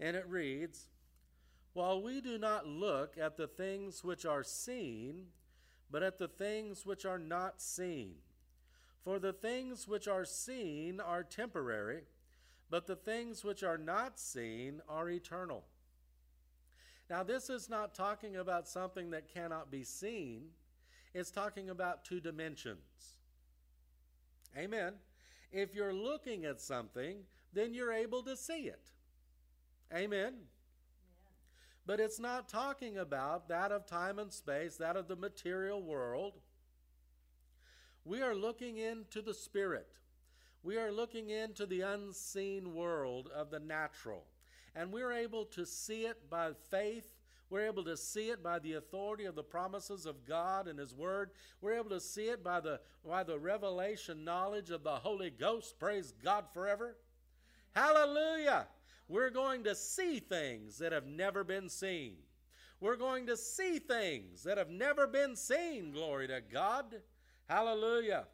And 0.00 0.16
it 0.16 0.26
reads, 0.26 0.88
"While 1.72 2.02
we 2.02 2.20
do 2.20 2.38
not 2.38 2.66
look 2.66 3.16
at 3.16 3.36
the 3.36 3.46
things 3.46 4.02
which 4.02 4.24
are 4.24 4.42
seen, 4.42 5.32
but 5.90 6.02
at 6.02 6.18
the 6.18 6.28
things 6.28 6.84
which 6.84 7.04
are 7.04 7.18
not 7.18 7.60
seen. 7.60 8.16
For 9.04 9.18
the 9.18 9.32
things 9.32 9.86
which 9.86 10.08
are 10.08 10.24
seen 10.24 10.98
are 10.98 11.22
temporary, 11.22 12.08
but 12.74 12.88
the 12.88 12.96
things 12.96 13.44
which 13.44 13.62
are 13.62 13.78
not 13.78 14.18
seen 14.18 14.82
are 14.88 15.08
eternal." 15.08 15.64
Now, 17.08 17.22
this 17.22 17.48
is 17.48 17.68
not 17.68 17.94
talking 17.94 18.34
about 18.34 18.66
something 18.66 19.10
that 19.10 19.28
cannot 19.28 19.70
be 19.70 19.84
seen. 19.84 20.56
It's 21.12 21.30
talking 21.30 21.70
about 21.70 22.04
two 22.04 22.18
dimensions. 22.18 23.20
Amen. 24.56 24.98
If 25.52 25.72
you're 25.72 25.94
looking 25.94 26.44
at 26.44 26.60
something, 26.60 27.28
then 27.52 27.74
you're 27.74 27.92
able 27.92 28.24
to 28.24 28.36
see 28.36 28.66
it. 28.66 28.90
Amen. 29.92 30.48
But 31.86 32.00
it's 32.00 32.18
not 32.18 32.48
talking 32.48 32.98
about 32.98 33.46
that 33.46 33.70
of 33.70 33.86
time 33.86 34.18
and 34.18 34.32
space, 34.32 34.76
that 34.78 34.96
of 34.96 35.06
the 35.06 35.14
material 35.14 35.80
world. 35.80 36.42
We 38.04 38.20
are 38.20 38.34
looking 38.34 38.78
into 38.78 39.22
the 39.22 39.32
spirit. 39.32 40.00
We 40.64 40.76
are 40.78 40.90
looking 40.90 41.30
into 41.30 41.66
the 41.66 41.82
unseen 41.82 42.74
world 42.74 43.28
of 43.32 43.50
the 43.50 43.60
natural. 43.60 44.24
And 44.74 44.90
we're 44.90 45.12
able 45.12 45.44
to 45.46 45.64
see 45.64 46.06
it 46.06 46.28
by 46.28 46.50
faith 46.70 47.14
we're 47.50 47.66
able 47.66 47.84
to 47.84 47.96
see 47.96 48.30
it 48.30 48.42
by 48.42 48.58
the 48.58 48.72
authority 48.72 49.26
of 49.26 49.34
the 49.34 49.44
promises 49.44 50.06
of 50.06 50.26
God 50.26 50.66
and 50.66 50.76
His 50.76 50.92
Word. 50.92 51.30
We're 51.60 51.74
able 51.74 51.90
to 51.90 52.00
see 52.00 52.28
it 52.28 52.42
by 52.42 52.58
the, 52.58 52.80
by 53.06 53.22
the 53.22 53.38
revelation 53.38 54.24
knowledge 54.24 54.70
of 54.70 54.82
the 54.82 54.96
Holy 54.96 55.30
Ghost. 55.30 55.78
Praise 55.78 56.12
God 56.24 56.46
forever. 56.52 56.96
Hallelujah. 57.72 58.66
We're 59.06 59.30
going 59.30 59.62
to 59.64 59.74
see 59.76 60.18
things 60.18 60.78
that 60.78 60.92
have 60.92 61.06
never 61.06 61.44
been 61.44 61.68
seen. 61.68 62.14
We're 62.80 62.96
going 62.96 63.26
to 63.26 63.36
see 63.36 63.78
things 63.78 64.42
that 64.42 64.58
have 64.58 64.70
never 64.70 65.06
been 65.06 65.36
seen. 65.36 65.92
Glory 65.92 66.26
to 66.28 66.40
God. 66.40 67.02
Hallelujah. 67.48 68.24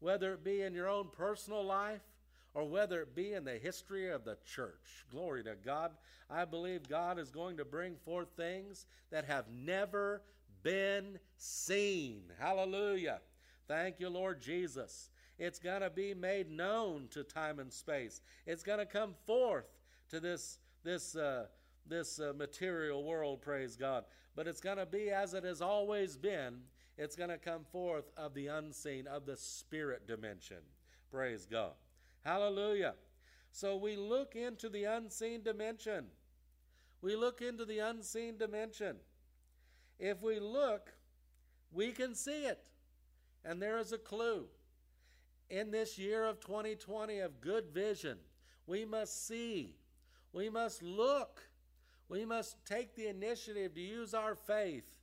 Whether 0.00 0.34
it 0.34 0.44
be 0.44 0.62
in 0.62 0.74
your 0.74 0.88
own 0.88 1.08
personal 1.10 1.64
life 1.64 2.02
or 2.54 2.64
whether 2.64 3.02
it 3.02 3.14
be 3.14 3.32
in 3.34 3.44
the 3.44 3.58
history 3.58 4.10
of 4.10 4.24
the 4.24 4.36
church. 4.44 5.04
Glory 5.10 5.44
to 5.44 5.54
God. 5.64 5.92
I 6.30 6.44
believe 6.44 6.88
God 6.88 7.18
is 7.18 7.30
going 7.30 7.56
to 7.58 7.64
bring 7.64 7.96
forth 8.04 8.28
things 8.36 8.86
that 9.10 9.24
have 9.24 9.46
never 9.50 10.22
been 10.62 11.18
seen. 11.36 12.22
Hallelujah. 12.38 13.20
Thank 13.66 14.00
you, 14.00 14.08
Lord 14.08 14.40
Jesus. 14.40 15.10
It's 15.38 15.58
going 15.58 15.82
to 15.82 15.90
be 15.90 16.14
made 16.14 16.50
known 16.50 17.06
to 17.10 17.22
time 17.22 17.58
and 17.60 17.72
space. 17.72 18.20
It's 18.46 18.62
going 18.62 18.80
to 18.80 18.86
come 18.86 19.14
forth 19.26 19.66
to 20.10 20.20
this 20.20 20.58
this 20.84 21.16
uh, 21.16 21.46
this 21.86 22.18
uh, 22.18 22.32
material 22.36 23.04
world. 23.04 23.40
Praise 23.40 23.76
God. 23.76 24.04
But 24.34 24.46
it's 24.46 24.60
going 24.60 24.78
to 24.78 24.86
be 24.86 25.10
as 25.10 25.34
it 25.34 25.44
has 25.44 25.60
always 25.62 26.16
been. 26.16 26.60
It's 26.98 27.14
going 27.14 27.30
to 27.30 27.38
come 27.38 27.64
forth 27.70 28.10
of 28.16 28.34
the 28.34 28.48
unseen, 28.48 29.06
of 29.06 29.24
the 29.24 29.36
spirit 29.36 30.08
dimension. 30.08 30.58
Praise 31.12 31.46
God. 31.46 31.72
Hallelujah. 32.24 32.94
So 33.52 33.76
we 33.76 33.94
look 33.94 34.34
into 34.34 34.68
the 34.68 34.84
unseen 34.84 35.42
dimension. 35.44 36.06
We 37.00 37.14
look 37.14 37.40
into 37.40 37.64
the 37.64 37.78
unseen 37.78 38.36
dimension. 38.36 38.96
If 40.00 40.22
we 40.22 40.40
look, 40.40 40.92
we 41.72 41.92
can 41.92 42.16
see 42.16 42.46
it. 42.46 42.58
And 43.44 43.62
there 43.62 43.78
is 43.78 43.92
a 43.92 43.98
clue. 43.98 44.46
In 45.50 45.70
this 45.70 45.98
year 45.98 46.24
of 46.24 46.40
2020 46.40 47.20
of 47.20 47.40
good 47.40 47.70
vision, 47.72 48.18
we 48.66 48.84
must 48.84 49.26
see, 49.26 49.76
we 50.32 50.50
must 50.50 50.82
look, 50.82 51.48
we 52.08 52.24
must 52.24 52.56
take 52.66 52.96
the 52.96 53.06
initiative 53.06 53.74
to 53.74 53.80
use 53.80 54.12
our 54.12 54.34
faith 54.34 54.97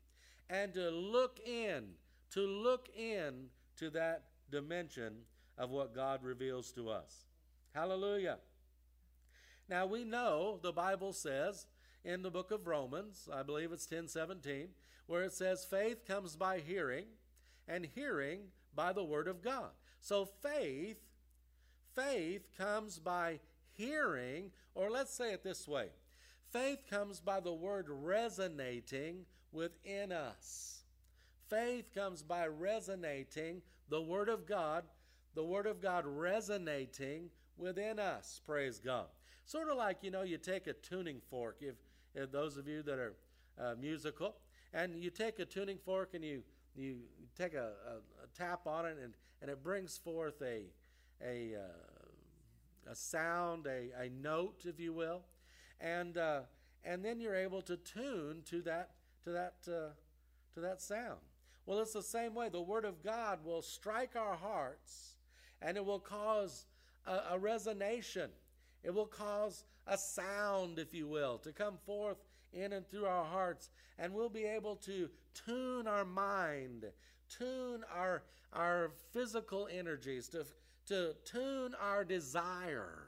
and 0.49 0.73
to 0.73 0.89
look 0.89 1.39
in, 1.45 1.85
to 2.31 2.41
look 2.41 2.89
in 2.95 3.47
to 3.77 3.89
that 3.91 4.23
dimension 4.51 5.13
of 5.57 5.69
what 5.69 5.95
God 5.95 6.23
reveals 6.23 6.71
to 6.73 6.89
us. 6.89 7.25
Hallelujah. 7.73 8.37
Now 9.69 9.85
we 9.85 10.03
know 10.03 10.59
the 10.61 10.71
Bible 10.71 11.13
says 11.13 11.65
in 12.03 12.21
the 12.21 12.31
book 12.31 12.51
of 12.51 12.67
Romans, 12.67 13.27
I 13.33 13.43
believe 13.43 13.71
it's 13.71 13.87
10:17, 13.87 14.69
where 15.07 15.23
it 15.23 15.33
says 15.33 15.65
faith 15.65 16.05
comes 16.05 16.35
by 16.35 16.59
hearing 16.59 17.05
and 17.67 17.85
hearing 17.85 18.51
by 18.75 18.93
the 18.93 19.03
word 19.03 19.27
of 19.27 19.41
God. 19.41 19.71
So 20.01 20.25
faith 20.25 20.97
faith 21.95 22.49
comes 22.57 22.99
by 22.99 23.39
hearing 23.71 24.51
or 24.75 24.89
let's 24.89 25.13
say 25.13 25.33
it 25.33 25.43
this 25.43 25.67
way. 25.67 25.89
Faith 26.51 26.83
comes 26.89 27.19
by 27.19 27.39
the 27.39 27.53
word 27.53 27.87
resonating 27.89 29.25
within 29.55 30.11
us. 30.11 30.83
Faith 31.49 31.93
comes 31.93 32.21
by 32.21 32.47
resonating 32.47 33.61
the 33.89 34.01
word 34.01 34.29
of 34.29 34.45
God, 34.45 34.83
the 35.33 35.43
word 35.43 35.67
of 35.67 35.81
God 35.81 36.03
resonating 36.05 37.29
within 37.57 37.99
us. 37.99 38.41
Praise 38.45 38.79
God. 38.79 39.05
Sort 39.45 39.69
of 39.69 39.77
like, 39.77 39.97
you 40.01 40.11
know, 40.11 40.23
you 40.23 40.37
take 40.37 40.67
a 40.67 40.73
tuning 40.73 41.21
fork. 41.29 41.57
If 41.61 41.75
uh, 42.21 42.25
those 42.31 42.57
of 42.57 42.67
you 42.67 42.81
that 42.83 42.97
are 42.97 43.13
uh, 43.59 43.75
musical, 43.79 44.35
and 44.73 44.95
you 45.01 45.09
take 45.09 45.39
a 45.39 45.45
tuning 45.45 45.77
fork 45.77 46.13
and 46.13 46.23
you 46.23 46.41
you 46.75 46.97
take 47.37 47.53
a, 47.53 47.71
a, 47.87 48.23
a 48.23 48.27
tap 48.37 48.67
on 48.67 48.85
it 48.85 48.97
and, 49.01 49.13
and 49.41 49.49
it 49.49 49.63
brings 49.63 49.97
forth 49.97 50.41
a 50.41 50.63
a 51.23 51.55
uh, 51.55 52.91
a 52.91 52.95
sound, 52.95 53.67
a, 53.67 53.89
a 53.99 54.09
note, 54.09 54.65
if 54.65 54.79
you 54.79 54.93
will, 54.93 55.21
and 55.79 56.17
uh, 56.17 56.41
and 56.83 57.05
then 57.05 57.19
you're 57.19 57.35
able 57.35 57.61
to 57.61 57.77
tune 57.77 58.41
to 58.45 58.61
that 58.63 58.94
to 59.25 59.31
that 59.31 59.55
uh, 59.67 59.89
to 60.53 60.59
that 60.61 60.81
sound. 60.81 61.19
Well, 61.65 61.79
it's 61.79 61.93
the 61.93 62.03
same 62.03 62.33
way. 62.33 62.49
The 62.49 62.61
Word 62.61 62.85
of 62.85 63.03
God 63.03 63.39
will 63.43 63.61
strike 63.61 64.15
our 64.15 64.35
hearts, 64.35 65.15
and 65.61 65.77
it 65.77 65.85
will 65.85 65.99
cause 65.99 66.65
a, 67.05 67.33
a 67.33 67.39
resonation. 67.39 68.29
It 68.83 68.93
will 68.93 69.07
cause 69.07 69.65
a 69.87 69.97
sound, 69.97 70.79
if 70.79 70.93
you 70.93 71.07
will, 71.07 71.39
to 71.39 71.51
come 71.51 71.77
forth 71.85 72.17
in 72.53 72.71
and 72.71 72.87
through 72.87 73.05
our 73.05 73.25
hearts, 73.25 73.69
and 73.99 74.13
we'll 74.13 74.29
be 74.29 74.45
able 74.45 74.75
to 74.77 75.09
tune 75.45 75.87
our 75.87 76.05
mind 76.05 76.85
tune 77.29 77.83
our, 77.93 78.23
our 78.53 78.91
physical 79.11 79.67
energies, 79.71 80.27
to, 80.29 80.45
to 80.87 81.15
tune 81.25 81.73
our 81.81 82.03
desire. 82.03 83.07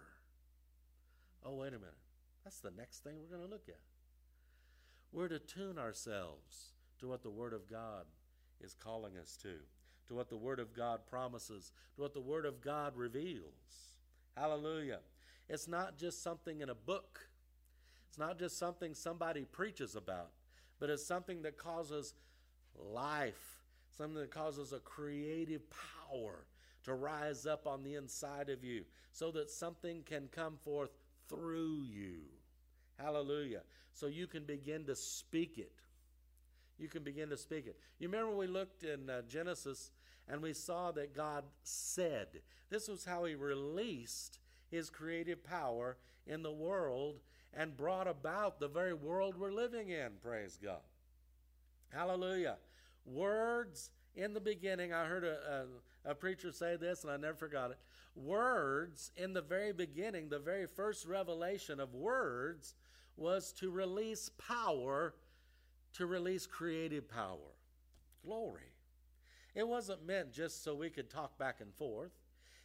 Oh, 1.45 1.55
wait 1.55 1.69
a 1.69 1.79
minute. 1.79 1.93
That's 2.43 2.59
the 2.59 2.71
next 2.77 3.03
thing 3.03 3.13
we're 3.19 3.36
going 3.36 3.47
to 3.47 3.53
look 3.53 3.67
at. 3.67 3.79
We're 5.11 5.27
to 5.29 5.39
tune 5.39 5.77
ourselves 5.77 6.73
to 6.99 7.07
what 7.07 7.23
the 7.23 7.29
Word 7.29 7.53
of 7.53 7.69
God 7.69 8.05
is 8.61 8.73
calling 8.73 9.17
us 9.17 9.37
to, 9.43 9.55
to 10.07 10.15
what 10.15 10.29
the 10.29 10.37
Word 10.37 10.59
of 10.59 10.73
God 10.73 11.01
promises, 11.09 11.71
to 11.95 12.01
what 12.01 12.13
the 12.13 12.21
Word 12.21 12.45
of 12.45 12.61
God 12.61 12.95
reveals. 12.95 13.97
Hallelujah. 14.35 14.99
It's 15.49 15.67
not 15.67 15.97
just 15.97 16.21
something 16.21 16.61
in 16.61 16.69
a 16.69 16.75
book, 16.75 17.27
it's 18.09 18.17
not 18.17 18.37
just 18.37 18.57
something 18.57 18.93
somebody 18.93 19.45
preaches 19.45 19.95
about, 19.95 20.31
but 20.79 20.89
it's 20.89 21.05
something 21.05 21.41
that 21.43 21.57
causes 21.57 22.13
life, 22.75 23.63
something 23.97 24.19
that 24.19 24.31
causes 24.31 24.73
a 24.73 24.79
creative 24.79 25.61
power 25.69 26.45
to 26.83 26.93
rise 26.93 27.45
up 27.45 27.67
on 27.67 27.83
the 27.83 27.95
inside 27.95 28.49
of 28.49 28.63
you 28.63 28.83
so 29.11 29.31
that 29.31 29.49
something 29.49 30.03
can 30.05 30.29
come 30.31 30.57
forth 30.63 30.91
through 31.27 31.83
you. 31.83 32.19
Hallelujah. 32.97 33.61
So 33.93 34.07
you 34.07 34.27
can 34.27 34.43
begin 34.43 34.85
to 34.85 34.95
speak 34.95 35.57
it. 35.57 35.71
You 36.77 36.87
can 36.87 37.03
begin 37.03 37.29
to 37.29 37.37
speak 37.37 37.65
it. 37.67 37.77
You 37.99 38.07
remember 38.07 38.35
we 38.35 38.47
looked 38.47 38.83
in 38.83 39.09
uh, 39.09 39.21
Genesis 39.27 39.91
and 40.27 40.41
we 40.41 40.53
saw 40.53 40.91
that 40.91 41.15
God 41.15 41.43
said. 41.63 42.27
This 42.69 42.87
was 42.87 43.05
how 43.05 43.25
He 43.25 43.35
released 43.35 44.39
His 44.69 44.89
creative 44.89 45.43
power 45.43 45.97
in 46.25 46.43
the 46.43 46.51
world 46.51 47.19
and 47.53 47.75
brought 47.75 48.07
about 48.07 48.59
the 48.59 48.67
very 48.67 48.93
world 48.93 49.35
we're 49.37 49.51
living 49.51 49.89
in. 49.89 50.09
Praise 50.21 50.59
God. 50.61 50.81
Hallelujah. 51.89 52.57
Words 53.05 53.89
in 54.15 54.33
the 54.33 54.39
beginning, 54.41 54.93
I 54.93 55.05
heard 55.05 55.23
a, 55.23 55.65
a, 56.05 56.11
a, 56.11 56.15
preacher 56.15 56.51
say 56.51 56.75
this 56.75 57.03
and 57.03 57.11
I 57.11 57.17
never 57.17 57.35
forgot 57.35 57.71
it. 57.71 57.77
Words 58.15 59.11
in 59.15 59.33
the 59.33 59.41
very 59.41 59.71
beginning, 59.71 60.29
the 60.29 60.39
very 60.39 60.65
first 60.65 61.05
revelation 61.05 61.79
of 61.79 61.93
words 61.93 62.75
was 63.17 63.51
to 63.53 63.69
release 63.69 64.29
power, 64.38 65.15
to 65.93 66.05
release 66.05 66.45
creative 66.45 67.09
power. 67.09 67.55
Glory. 68.24 68.71
It 69.55 69.67
wasn't 69.67 70.05
meant 70.05 70.31
just 70.31 70.63
so 70.63 70.75
we 70.75 70.89
could 70.89 71.09
talk 71.09 71.38
back 71.38 71.62
and 71.62 71.74
forth, 71.74 72.12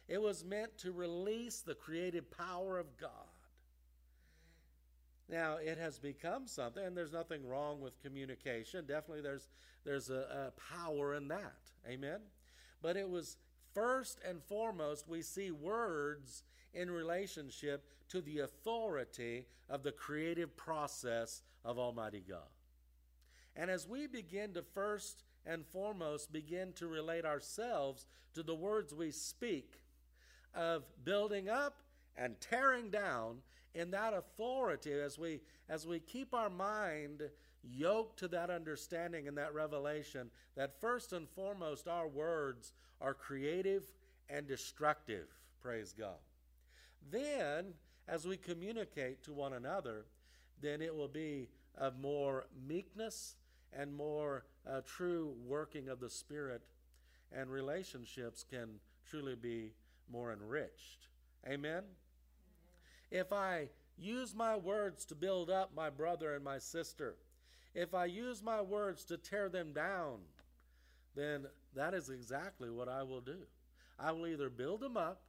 it 0.07 0.21
was 0.21 0.43
meant 0.43 0.77
to 0.79 0.91
release 0.91 1.61
the 1.61 1.75
creative 1.75 2.29
power 2.29 2.77
of 2.77 2.97
God. 2.97 3.09
Now, 5.29 5.55
it 5.55 5.77
has 5.77 5.97
become 5.97 6.47
something, 6.47 6.83
and 6.83 6.95
there's 6.95 7.13
nothing 7.13 7.47
wrong 7.47 7.79
with 7.79 8.01
communication. 8.01 8.85
Definitely, 8.85 9.21
there's, 9.21 9.47
there's 9.85 10.09
a, 10.09 10.51
a 10.53 10.75
power 10.75 11.15
in 11.15 11.29
that. 11.29 11.55
Amen? 11.89 12.19
But 12.81 12.97
it 12.97 13.09
was 13.09 13.37
first 13.73 14.19
and 14.27 14.43
foremost, 14.43 15.07
we 15.07 15.21
see 15.21 15.49
words 15.49 16.43
in 16.73 16.91
relationship 16.91 17.85
to 18.13 18.21
the 18.21 18.39
authority 18.39 19.47
of 19.67 19.81
the 19.81 19.91
creative 19.91 20.55
process 20.55 21.41
of 21.65 21.79
Almighty 21.79 22.23
God. 22.27 22.47
And 23.55 23.71
as 23.71 23.87
we 23.87 24.05
begin 24.05 24.53
to 24.53 24.61
first 24.61 25.23
and 25.47 25.65
foremost 25.65 26.31
begin 26.31 26.73
to 26.73 26.87
relate 26.87 27.25
ourselves 27.25 28.05
to 28.35 28.43
the 28.43 28.53
words 28.53 28.93
we 28.93 29.09
speak 29.09 29.79
of 30.53 30.83
building 31.03 31.49
up 31.49 31.81
and 32.15 32.39
tearing 32.39 32.91
down 32.91 33.37
in 33.73 33.89
that 33.89 34.13
authority 34.13 34.93
as 34.93 35.17
we 35.17 35.41
as 35.67 35.87
we 35.87 35.99
keep 35.99 36.35
our 36.35 36.51
mind 36.51 37.23
yoked 37.63 38.19
to 38.19 38.27
that 38.27 38.51
understanding 38.51 39.27
and 39.27 39.35
that 39.35 39.55
revelation 39.55 40.29
that 40.55 40.79
first 40.79 41.13
and 41.13 41.27
foremost 41.29 41.87
our 41.87 42.07
words 42.07 42.73
are 43.01 43.15
creative 43.15 43.85
and 44.29 44.47
destructive 44.47 45.27
praise 45.59 45.95
god 45.97 46.19
then 47.11 47.73
as 48.07 48.25
we 48.25 48.37
communicate 48.37 49.23
to 49.23 49.33
one 49.33 49.53
another 49.53 50.05
then 50.61 50.81
it 50.81 50.95
will 50.95 51.07
be 51.07 51.49
of 51.77 51.99
more 51.99 52.45
meekness 52.67 53.35
and 53.71 53.93
more 53.93 54.45
uh, 54.69 54.81
true 54.85 55.33
working 55.45 55.89
of 55.89 55.99
the 55.99 56.09
spirit 56.09 56.61
and 57.31 57.49
relationships 57.49 58.45
can 58.49 58.69
truly 59.09 59.35
be 59.35 59.71
more 60.11 60.31
enriched 60.31 61.07
amen 61.49 61.83
if 63.13 63.31
I 63.31 63.69
use 63.95 64.33
my 64.33 64.57
words 64.57 65.05
to 65.05 65.15
build 65.15 65.51
up 65.51 65.69
my 65.75 65.91
brother 65.91 66.33
and 66.33 66.43
my 66.43 66.57
sister, 66.57 67.15
if 67.75 67.93
I 67.93 68.05
use 68.05 68.41
my 68.41 68.59
words 68.59 69.05
to 69.05 69.17
tear 69.17 69.49
them 69.49 69.71
down, 69.71 70.17
then 71.15 71.45
that 71.75 71.93
is 71.93 72.09
exactly 72.09 72.71
what 72.71 72.89
I 72.89 73.03
will 73.03 73.21
do. 73.21 73.37
I 73.99 74.11
will 74.11 74.25
either 74.25 74.49
build 74.49 74.81
them 74.81 74.97
up 74.97 75.21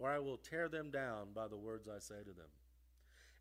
or 0.00 0.10
I 0.10 0.18
will 0.18 0.38
tear 0.38 0.68
them 0.68 0.90
down 0.90 1.28
by 1.34 1.46
the 1.46 1.56
words 1.56 1.88
I 1.88 1.98
say 1.98 2.20
to 2.20 2.32
them. 2.32 2.48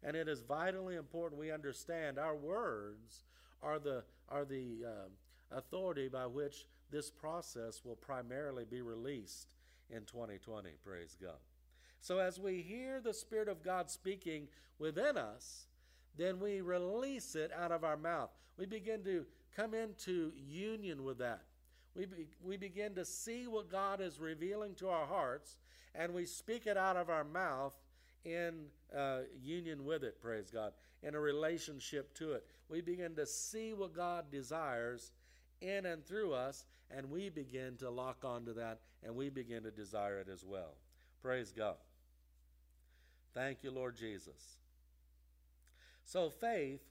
And 0.04 0.16
it 0.16 0.28
is 0.28 0.42
vitally 0.42 0.96
important 0.96 1.40
we 1.40 1.52
understand 1.52 2.20
our 2.20 2.36
words 2.36 3.24
are 3.62 3.80
the, 3.80 4.04
are 4.30 4.46
the 4.46 4.86
uh, 4.86 5.58
authority 5.58 6.08
by 6.08 6.26
which 6.26 6.66
this 6.92 7.10
process 7.10 7.82
will 7.84 7.96
primarily 7.96 8.66
be 8.70 8.82
released 8.82 9.48
in 9.90 10.04
2020. 10.04 10.70
Praise 10.84 11.18
God. 11.22 11.38
So 12.02 12.20
as 12.20 12.40
we 12.40 12.62
hear 12.62 13.02
the 13.02 13.14
Spirit 13.14 13.50
of 13.50 13.64
God 13.64 13.90
speaking 13.90 14.48
within 14.78 15.18
us, 15.18 15.68
then 16.18 16.40
we 16.40 16.62
release 16.62 17.36
it 17.36 17.52
out 17.58 17.72
of 17.72 17.84
our 17.84 17.98
mouth. 17.98 18.32
We 18.58 18.66
begin 18.66 19.04
to 19.04 19.26
come 19.56 19.74
into 19.74 20.32
union 20.36 21.04
with 21.04 21.18
that. 21.20 21.44
We, 21.96 22.06
be, 22.06 22.28
we 22.44 22.58
begin 22.58 22.96
to 22.96 23.06
see 23.06 23.48
what 23.48 23.70
God 23.70 24.00
is 24.00 24.20
revealing 24.20 24.76
to 24.76 24.90
our 24.90 25.06
hearts, 25.06 25.58
and 25.96 26.14
we 26.14 26.26
speak 26.26 26.68
it 26.68 26.78
out 26.78 26.98
of 26.98 27.10
our 27.10 27.24
mouth 27.24 27.74
in 28.26 28.66
uh, 28.96 29.20
union 29.42 29.86
with 29.86 30.04
it, 30.04 30.22
praise 30.22 30.50
God, 30.52 30.74
in 31.04 31.16
a 31.16 31.20
relationship 31.20 32.14
to 32.16 32.34
it. 32.34 32.46
We 32.70 32.82
begin 32.82 33.16
to 33.16 33.26
see 33.26 33.74
what 33.74 33.96
God 33.96 34.26
desires 34.32 35.12
in 35.62 35.86
and 35.86 36.06
through 36.06 36.34
us, 36.34 36.66
and 36.92 37.10
we 37.10 37.30
begin 37.30 37.78
to 37.78 37.90
lock 37.90 38.24
onto 38.24 38.54
that, 38.56 38.80
and 39.04 39.16
we 39.16 39.30
begin 39.30 39.64
to 39.64 39.72
desire 39.72 40.20
it 40.20 40.28
as 40.32 40.44
well. 40.44 40.76
Praise 41.22 41.52
God. 41.52 41.76
Thank 43.34 43.64
you, 43.64 43.72
Lord 43.72 43.96
Jesus. 43.96 44.58
So 46.06 46.30
faith 46.30 46.82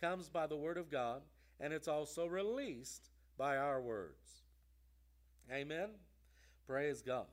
comes 0.00 0.28
by 0.28 0.46
the 0.46 0.56
Word 0.56 0.76
of 0.76 0.90
God, 0.90 1.22
and 1.60 1.72
it's 1.72 1.88
also 1.88 2.26
released 2.26 3.10
by 3.38 3.56
our 3.56 3.80
words. 3.80 4.42
Amen. 5.52 5.90
Praise 6.66 7.02
God. 7.02 7.26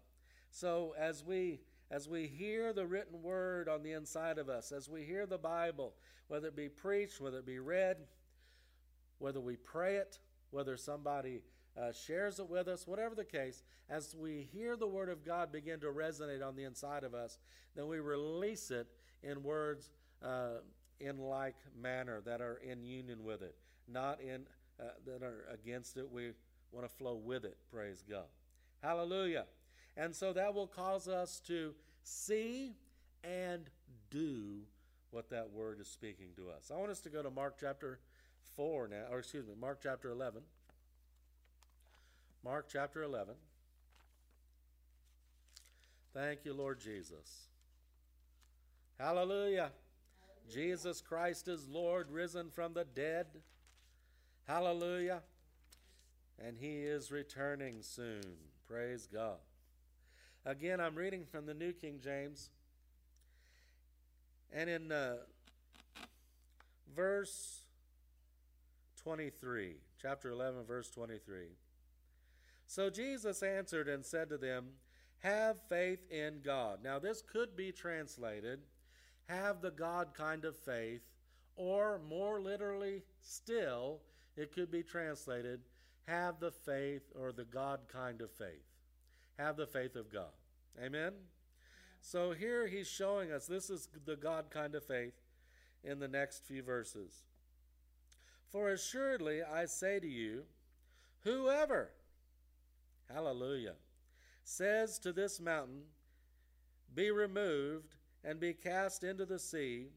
So 0.51 0.93
as 0.97 1.23
we 1.23 1.61
as 1.89 2.07
we 2.07 2.27
hear 2.27 2.71
the 2.71 2.85
written 2.85 3.21
word 3.21 3.67
on 3.67 3.83
the 3.83 3.91
inside 3.91 4.37
of 4.37 4.47
us, 4.47 4.71
as 4.71 4.87
we 4.87 5.03
hear 5.03 5.25
the 5.25 5.37
Bible, 5.37 5.93
whether 6.29 6.47
it 6.47 6.55
be 6.55 6.69
preached, 6.69 7.19
whether 7.19 7.39
it 7.39 7.45
be 7.45 7.59
read, 7.59 7.97
whether 9.19 9.41
we 9.41 9.57
pray 9.57 9.97
it, 9.97 10.19
whether 10.51 10.77
somebody 10.77 11.41
uh, 11.77 11.91
shares 11.91 12.39
it 12.39 12.49
with 12.49 12.69
us, 12.69 12.87
whatever 12.87 13.13
the 13.13 13.25
case, 13.25 13.63
as 13.89 14.15
we 14.15 14.47
hear 14.53 14.77
the 14.77 14.87
Word 14.87 15.09
of 15.09 15.25
God 15.25 15.51
begin 15.51 15.81
to 15.81 15.87
resonate 15.87 16.45
on 16.45 16.55
the 16.55 16.63
inside 16.63 17.03
of 17.03 17.13
us, 17.13 17.39
then 17.75 17.87
we 17.87 17.99
release 17.99 18.71
it 18.71 18.87
in 19.21 19.43
words 19.43 19.89
uh, 20.23 20.59
in 21.01 21.17
like 21.17 21.55
manner 21.81 22.21
that 22.25 22.39
are 22.39 22.61
in 22.63 22.83
union 22.85 23.23
with 23.25 23.41
it, 23.41 23.55
not 23.87 24.21
in 24.21 24.43
uh, 24.79 24.83
that 25.05 25.23
are 25.23 25.45
against 25.51 25.97
it. 25.97 26.09
We 26.09 26.31
want 26.71 26.87
to 26.87 26.93
flow 26.93 27.15
with 27.15 27.43
it. 27.43 27.57
Praise 27.69 28.01
God. 28.09 28.25
Hallelujah. 28.81 29.45
And 29.97 30.15
so 30.15 30.33
that 30.33 30.53
will 30.53 30.67
cause 30.67 31.07
us 31.07 31.41
to 31.47 31.73
see 32.03 32.75
and 33.23 33.69
do 34.09 34.61
what 35.11 35.29
that 35.29 35.51
word 35.51 35.79
is 35.79 35.87
speaking 35.87 36.27
to 36.37 36.49
us. 36.49 36.71
I 36.73 36.77
want 36.77 36.91
us 36.91 37.01
to 37.01 37.09
go 37.09 37.21
to 37.21 37.29
Mark 37.29 37.57
chapter 37.59 37.99
4 38.55 38.87
now, 38.87 39.03
or 39.11 39.19
excuse 39.19 39.45
me, 39.45 39.53
Mark 39.59 39.79
chapter 39.83 40.09
11. 40.09 40.41
Mark 42.43 42.67
chapter 42.71 43.03
11. 43.03 43.35
Thank 46.13 46.45
you, 46.45 46.53
Lord 46.53 46.79
Jesus. 46.79 47.47
Hallelujah. 48.97 49.31
Hallelujah. 49.31 49.71
Jesus 50.51 51.01
Christ 51.01 51.47
is 51.47 51.67
Lord, 51.67 52.11
risen 52.11 52.49
from 52.49 52.73
the 52.73 52.83
dead. 52.83 53.27
Hallelujah. 54.47 55.21
And 56.43 56.57
he 56.57 56.79
is 56.79 57.11
returning 57.11 57.81
soon. 57.81 58.23
Praise 58.67 59.07
God. 59.11 59.37
Again, 60.45 60.79
I'm 60.79 60.95
reading 60.95 61.25
from 61.29 61.45
the 61.45 61.53
New 61.53 61.71
King 61.71 61.99
James. 62.03 62.49
And 64.51 64.69
in 64.69 64.91
uh, 64.91 65.17
verse 66.95 67.59
23, 69.03 69.75
chapter 70.01 70.31
11, 70.31 70.63
verse 70.65 70.89
23. 70.89 71.45
So 72.65 72.89
Jesus 72.89 73.43
answered 73.43 73.87
and 73.87 74.03
said 74.03 74.29
to 74.29 74.37
them, 74.37 74.69
Have 75.19 75.57
faith 75.69 75.99
in 76.09 76.41
God. 76.43 76.79
Now, 76.83 76.97
this 76.97 77.21
could 77.21 77.55
be 77.55 77.71
translated, 77.71 78.61
Have 79.27 79.61
the 79.61 79.71
God 79.71 80.09
kind 80.15 80.43
of 80.43 80.55
faith, 80.55 81.03
or 81.55 82.01
more 82.09 82.41
literally 82.41 83.03
still, 83.21 83.99
it 84.35 84.55
could 84.55 84.71
be 84.71 84.81
translated, 84.81 85.59
have 86.07 86.39
the 86.39 86.51
faith 86.51 87.03
or 87.19 87.31
the 87.31 87.45
God 87.45 87.81
kind 87.91 88.21
of 88.21 88.31
faith. 88.31 88.70
Have 89.37 89.57
the 89.57 89.67
faith 89.67 89.95
of 89.95 90.11
God. 90.11 90.31
Amen? 90.83 91.13
So 92.01 92.31
here 92.31 92.67
he's 92.67 92.87
showing 92.87 93.31
us 93.31 93.45
this 93.45 93.69
is 93.69 93.87
the 94.05 94.15
God 94.15 94.45
kind 94.49 94.75
of 94.75 94.83
faith 94.83 95.13
in 95.83 95.99
the 95.99 96.07
next 96.07 96.45
few 96.45 96.63
verses. 96.63 97.23
For 98.51 98.69
assuredly 98.69 99.41
I 99.43 99.65
say 99.65 99.99
to 99.99 100.07
you, 100.07 100.43
whoever, 101.23 101.91
hallelujah, 103.11 103.75
says 104.43 104.99
to 104.99 105.13
this 105.13 105.39
mountain, 105.39 105.83
Be 106.93 107.11
removed 107.11 107.95
and 108.23 108.39
be 108.39 108.53
cast 108.53 109.03
into 109.03 109.25
the 109.25 109.39
sea, 109.39 109.87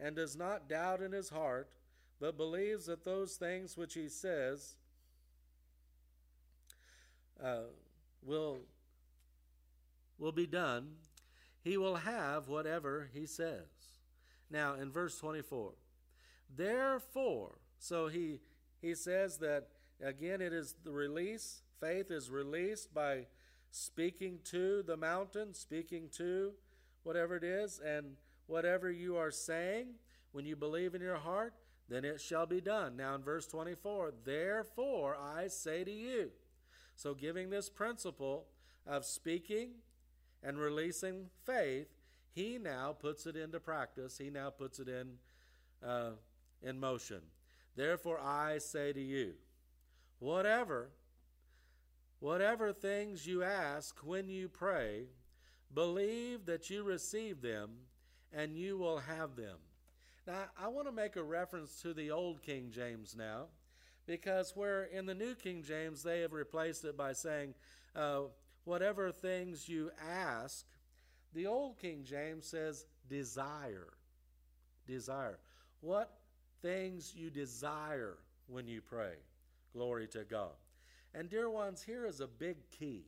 and 0.00 0.16
does 0.16 0.36
not 0.36 0.68
doubt 0.68 1.02
in 1.02 1.12
his 1.12 1.28
heart, 1.28 1.68
but 2.20 2.36
believes 2.36 2.86
that 2.86 3.04
those 3.04 3.34
things 3.36 3.76
which 3.76 3.94
he 3.94 4.08
says 4.08 4.76
uh, 7.42 7.62
will, 8.22 8.58
will 10.18 10.32
be 10.32 10.46
done, 10.46 10.92
he 11.62 11.76
will 11.76 11.96
have 11.96 12.48
whatever 12.48 13.10
he 13.12 13.26
says. 13.26 13.66
Now, 14.50 14.74
in 14.74 14.90
verse 14.90 15.18
24, 15.18 15.72
therefore, 16.54 17.56
so 17.78 18.08
he, 18.08 18.40
he 18.80 18.94
says 18.94 19.38
that 19.38 19.68
again, 20.02 20.40
it 20.40 20.52
is 20.52 20.74
the 20.84 20.92
release, 20.92 21.62
faith 21.80 22.10
is 22.10 22.30
released 22.30 22.92
by 22.94 23.26
speaking 23.70 24.38
to 24.44 24.82
the 24.82 24.96
mountain, 24.96 25.54
speaking 25.54 26.08
to 26.16 26.52
whatever 27.02 27.36
it 27.36 27.44
is, 27.44 27.80
and 27.84 28.16
whatever 28.46 28.90
you 28.90 29.16
are 29.16 29.30
saying, 29.30 29.88
when 30.32 30.44
you 30.44 30.56
believe 30.56 30.94
in 30.94 31.02
your 31.02 31.16
heart, 31.16 31.54
then 31.88 32.04
it 32.04 32.20
shall 32.20 32.46
be 32.46 32.60
done. 32.60 32.96
Now, 32.96 33.14
in 33.14 33.22
verse 33.22 33.46
24, 33.46 34.12
therefore 34.24 35.16
I 35.16 35.48
say 35.48 35.84
to 35.84 35.90
you. 35.90 36.30
So, 36.96 37.14
giving 37.14 37.50
this 37.50 37.70
principle 37.70 38.46
of 38.86 39.04
speaking 39.04 39.70
and 40.42 40.58
releasing 40.58 41.26
faith, 41.44 41.88
he 42.34 42.58
now 42.58 42.94
puts 42.98 43.26
it 43.26 43.36
into 43.36 43.58
practice. 43.58 44.18
He 44.18 44.30
now 44.30 44.50
puts 44.50 44.78
it 44.78 44.88
in, 44.88 45.18
uh, 45.86 46.10
in 46.62 46.78
motion. 46.78 47.20
Therefore, 47.76 48.20
I 48.20 48.58
say 48.58 48.92
to 48.92 49.00
you, 49.00 49.34
whatever, 50.18 50.90
whatever 52.20 52.72
things 52.72 53.26
you 53.26 53.42
ask 53.42 53.98
when 54.04 54.28
you 54.28 54.48
pray, 54.48 55.04
believe 55.74 56.46
that 56.46 56.70
you 56.70 56.82
receive 56.82 57.40
them, 57.40 57.70
and 58.32 58.56
you 58.56 58.76
will 58.76 58.98
have 58.98 59.36
them. 59.36 59.56
Now, 60.26 60.44
I 60.60 60.68
want 60.68 60.86
to 60.86 60.92
make 60.92 61.16
a 61.16 61.22
reference 61.22 61.80
to 61.82 61.94
the 61.94 62.10
old 62.10 62.42
King 62.42 62.70
James 62.70 63.16
now, 63.16 63.46
because 64.06 64.54
where 64.54 64.84
in 64.84 65.06
the 65.06 65.14
New 65.14 65.34
King 65.34 65.62
James 65.62 66.02
they 66.02 66.20
have 66.20 66.32
replaced 66.32 66.84
it 66.84 66.96
by 66.96 67.12
saying, 67.12 67.54
uh, 67.96 68.22
whatever 68.68 69.10
things 69.10 69.66
you 69.66 69.90
ask, 70.06 70.66
the 71.34 71.46
old 71.46 71.78
King 71.78 72.04
James 72.04 72.46
says 72.46 72.84
desire. 73.08 73.88
Desire. 74.86 75.38
What 75.80 76.18
things 76.60 77.14
you 77.16 77.30
desire 77.30 78.18
when 78.46 78.68
you 78.68 78.82
pray. 78.82 79.14
Glory 79.72 80.06
to 80.08 80.24
God. 80.24 80.52
And, 81.14 81.30
dear 81.30 81.48
ones, 81.48 81.82
here 81.82 82.04
is 82.04 82.20
a 82.20 82.26
big 82.26 82.56
key. 82.70 83.04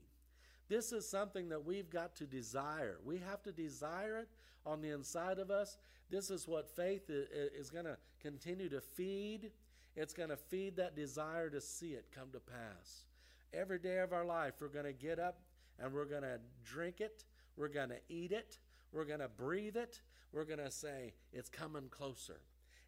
This 0.68 0.92
is 0.92 1.06
something 1.06 1.50
that 1.50 1.66
we've 1.66 1.90
got 1.90 2.16
to 2.16 2.24
desire. 2.24 2.98
We 3.04 3.18
have 3.18 3.42
to 3.42 3.52
desire 3.52 4.18
it 4.20 4.28
on 4.64 4.80
the 4.80 4.90
inside 4.90 5.38
of 5.38 5.50
us. 5.50 5.76
This 6.10 6.30
is 6.30 6.48
what 6.48 6.74
faith 6.74 7.10
is 7.10 7.70
going 7.70 7.84
to 7.84 7.98
continue 8.22 8.70
to 8.70 8.80
feed. 8.80 9.50
It's 9.94 10.14
going 10.14 10.30
to 10.30 10.36
feed 10.36 10.76
that 10.76 10.96
desire 10.96 11.50
to 11.50 11.60
see 11.60 11.90
it 11.90 12.06
come 12.14 12.28
to 12.32 12.40
pass. 12.40 13.04
Every 13.52 13.78
day 13.78 13.98
of 13.98 14.12
our 14.12 14.24
life, 14.24 14.54
we're 14.60 14.68
going 14.68 14.84
to 14.84 14.92
get 14.92 15.18
up 15.18 15.40
and 15.78 15.92
we're 15.92 16.04
going 16.04 16.22
to 16.22 16.38
drink 16.64 17.00
it. 17.00 17.24
We're 17.56 17.68
going 17.68 17.88
to 17.88 18.00
eat 18.08 18.32
it. 18.32 18.58
We're 18.92 19.04
going 19.04 19.20
to 19.20 19.28
breathe 19.28 19.76
it. 19.76 20.00
We're 20.32 20.44
going 20.44 20.60
to 20.60 20.70
say, 20.70 21.14
It's 21.32 21.48
coming 21.48 21.88
closer. 21.90 22.40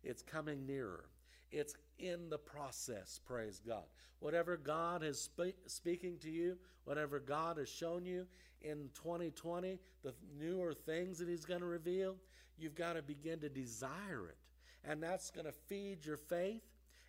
It's 0.03 0.22
coming 0.22 0.66
nearer. 0.66 1.07
It's 1.51 1.75
in 1.98 2.31
the 2.31 2.38
process, 2.38 3.20
praise 3.25 3.61
God. 3.66 3.85
Whatever 4.20 4.57
God 4.57 5.03
is 5.03 5.20
spe- 5.20 5.59
speaking 5.66 6.16
to 6.20 6.31
you, 6.31 6.57
whatever 6.85 7.20
God 7.20 7.59
has 7.59 7.68
shown 7.68 8.07
you 8.07 8.27
in 8.62 8.88
2020, 8.94 9.79
the 10.03 10.14
newer 10.38 10.72
things 10.72 11.18
that 11.18 11.29
He's 11.29 11.44
going 11.44 11.61
to 11.61 11.66
reveal, 11.66 12.16
you've 12.57 12.75
got 12.75 12.94
to 12.94 13.03
begin 13.03 13.40
to 13.40 13.48
desire 13.48 14.29
it. 14.29 14.38
And 14.85 15.03
that's 15.03 15.31
going 15.31 15.46
to 15.46 15.53
feed 15.53 16.05
your 16.05 16.16
faith, 16.16 16.62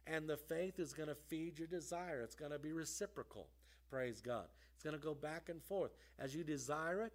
and 0.07 0.27
the 0.27 0.37
faith 0.37 0.79
is 0.79 0.93
going 0.93 1.09
to 1.09 1.15
feed 1.15 1.57
your 1.57 1.67
desire. 1.67 2.21
It's 2.21 2.35
going 2.35 2.51
to 2.51 2.59
be 2.59 2.73
reciprocal, 2.73 3.47
praise 3.89 4.21
God. 4.21 4.45
It's 4.75 4.83
going 4.83 4.95
to 4.95 5.03
go 5.03 5.13
back 5.13 5.49
and 5.49 5.61
forth 5.63 5.91
as 6.19 6.35
you 6.35 6.43
desire 6.43 7.03
it 7.03 7.13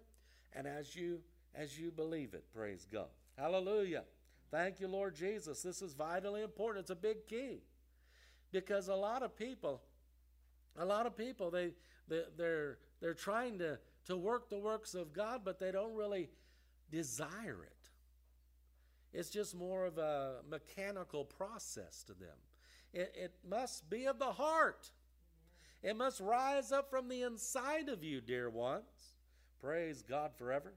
and 0.53 0.67
as 0.67 0.95
you 0.95 1.21
as 1.55 1.79
you 1.79 1.91
believe 1.91 2.35
it, 2.35 2.43
praise 2.53 2.85
God. 2.91 3.07
Hallelujah. 3.35 4.03
Thank 4.51 4.79
you, 4.79 4.87
Lord 4.87 5.15
Jesus. 5.15 5.63
This 5.63 5.81
is 5.81 5.93
vitally 5.93 6.43
important. 6.43 6.83
It's 6.83 6.91
a 6.91 6.95
big 6.95 7.27
key. 7.27 7.63
Because 8.51 8.87
a 8.87 8.95
lot 8.95 9.23
of 9.23 9.35
people, 9.35 9.81
a 10.77 10.85
lot 10.85 11.07
of 11.07 11.17
people, 11.17 11.49
they, 11.49 11.71
they 12.07 12.21
they're 12.37 12.77
they're 12.99 13.13
trying 13.13 13.59
to, 13.59 13.79
to 14.05 14.17
work 14.17 14.49
the 14.49 14.59
works 14.59 14.93
of 14.93 15.13
God, 15.13 15.41
but 15.43 15.59
they 15.59 15.71
don't 15.71 15.95
really 15.95 16.29
desire 16.91 17.63
it. 17.63 17.89
It's 19.13 19.29
just 19.29 19.55
more 19.55 19.85
of 19.85 19.97
a 19.97 20.37
mechanical 20.49 21.25
process 21.25 22.03
to 22.03 22.13
them. 22.13 22.37
It, 22.93 23.13
it 23.15 23.33
must 23.47 23.89
be 23.89 24.05
of 24.05 24.19
the 24.19 24.31
heart. 24.33 24.89
It 25.81 25.95
must 25.95 26.19
rise 26.19 26.71
up 26.71 26.89
from 26.89 27.07
the 27.07 27.21
inside 27.21 27.89
of 27.89 28.03
you, 28.03 28.21
dear 28.21 28.49
ones. 28.49 29.15
Praise 29.61 30.01
God 30.01 30.31
forever. 30.37 30.73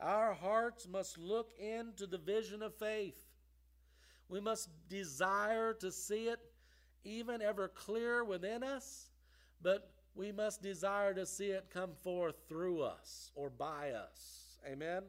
Our 0.00 0.34
hearts 0.34 0.88
must 0.88 1.18
look 1.18 1.52
into 1.58 2.06
the 2.06 2.18
vision 2.18 2.62
of 2.62 2.74
faith. 2.74 3.20
We 4.28 4.40
must 4.40 4.68
desire 4.88 5.74
to 5.74 5.92
see 5.92 6.28
it 6.28 6.40
even 7.04 7.42
ever 7.42 7.68
clearer 7.68 8.24
within 8.24 8.62
us, 8.62 9.10
but 9.62 9.90
we 10.14 10.32
must 10.32 10.62
desire 10.62 11.12
to 11.14 11.26
see 11.26 11.48
it 11.48 11.70
come 11.72 11.92
forth 12.02 12.36
through 12.48 12.82
us 12.82 13.30
or 13.34 13.50
by 13.50 13.90
us. 13.90 14.58
Amen. 14.66 15.02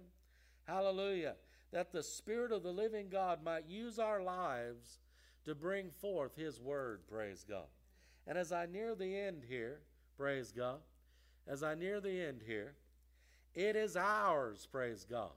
Hallelujah. 0.66 1.36
That 1.72 1.92
the 1.92 2.04
Spirit 2.04 2.52
of 2.52 2.64
the 2.64 2.72
living 2.72 3.08
God 3.10 3.44
might 3.44 3.68
use 3.68 4.00
our 4.00 4.22
lives 4.22 5.00
to 5.46 5.56
bring 5.56 5.90
forth 5.90 6.36
His 6.36 6.60
word. 6.60 7.02
Praise 7.08 7.46
God. 7.48 7.68
And 8.28 8.38
as 8.38 8.52
I 8.52 8.66
near 8.66 8.96
the 8.96 9.18
end 9.18 9.44
here, 9.48 9.80
praise 10.18 10.52
God, 10.52 10.80
as 11.48 11.64
I 11.64 11.76
near 11.76 12.02
the 12.02 12.22
end 12.22 12.42
here, 12.46 12.74
it 13.54 13.76
is 13.76 13.96
ours, 13.96 14.68
praise 14.72 15.06
God. 15.10 15.32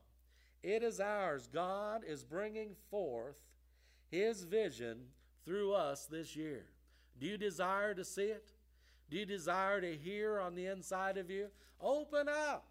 It 0.63 0.83
is 0.83 0.99
ours. 0.99 1.49
God 1.53 2.03
is 2.07 2.25
bringing 2.25 2.75
forth 2.91 3.37
His 4.11 4.43
vision 4.43 4.99
through 5.45 5.73
us 5.73 6.07
this 6.07 6.35
year. 6.35 6.65
Do 7.21 7.27
you 7.27 7.39
desire 7.39 7.95
to 7.95 8.05
see 8.05 8.25
it? 8.25 8.49
Do 9.11 9.17
you 9.17 9.27
desire 9.27 9.81
to 9.81 9.97
hear 9.97 10.41
on 10.41 10.55
the 10.55 10.67
inside 10.67 11.17
of 11.17 11.31
you? 11.31 11.49
Open 11.81 12.29
up. 12.29 12.67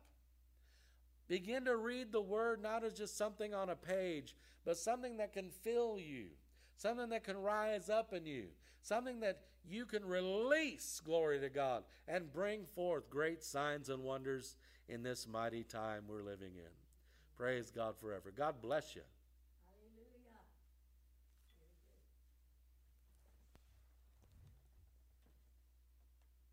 Begin 1.28 1.65
to 1.65 1.76
read 1.76 2.12
the 2.12 2.21
Word 2.21 2.62
not 2.62 2.84
as 2.84 2.93
just 2.93 3.17
something 3.17 3.54
on 3.54 3.69
a 3.69 3.76
page, 3.76 4.36
but 4.65 4.78
something 4.78 5.17
that 5.17 5.34
can 5.34 5.50
fill 5.50 5.97
you, 6.00 6.28
something 6.78 7.10
that 7.10 7.24
can 7.24 7.38
rise 7.38 7.90
up 7.90 8.13
in 8.13 8.26
you, 8.26 8.46
something 8.82 9.20
that 9.20 9.40
you 9.70 9.86
can 9.86 10.06
release, 10.06 11.02
glory 11.04 11.40
to 11.40 11.50
God, 11.50 11.84
and 12.08 12.32
bring 12.32 12.66
forth 12.66 13.10
great 13.10 13.44
signs 13.44 13.90
and 13.90 14.04
wonders 14.04 14.56
in 14.88 15.04
this 15.04 15.28
mighty 15.28 15.63
time 15.63 16.04
we're 16.08 16.24
living 16.24 16.54
in. 16.56 16.72
Praise 17.36 17.72
God 17.72 17.96
forever. 18.00 18.32
God 18.36 18.56
bless 18.62 18.96
you. 18.96 19.02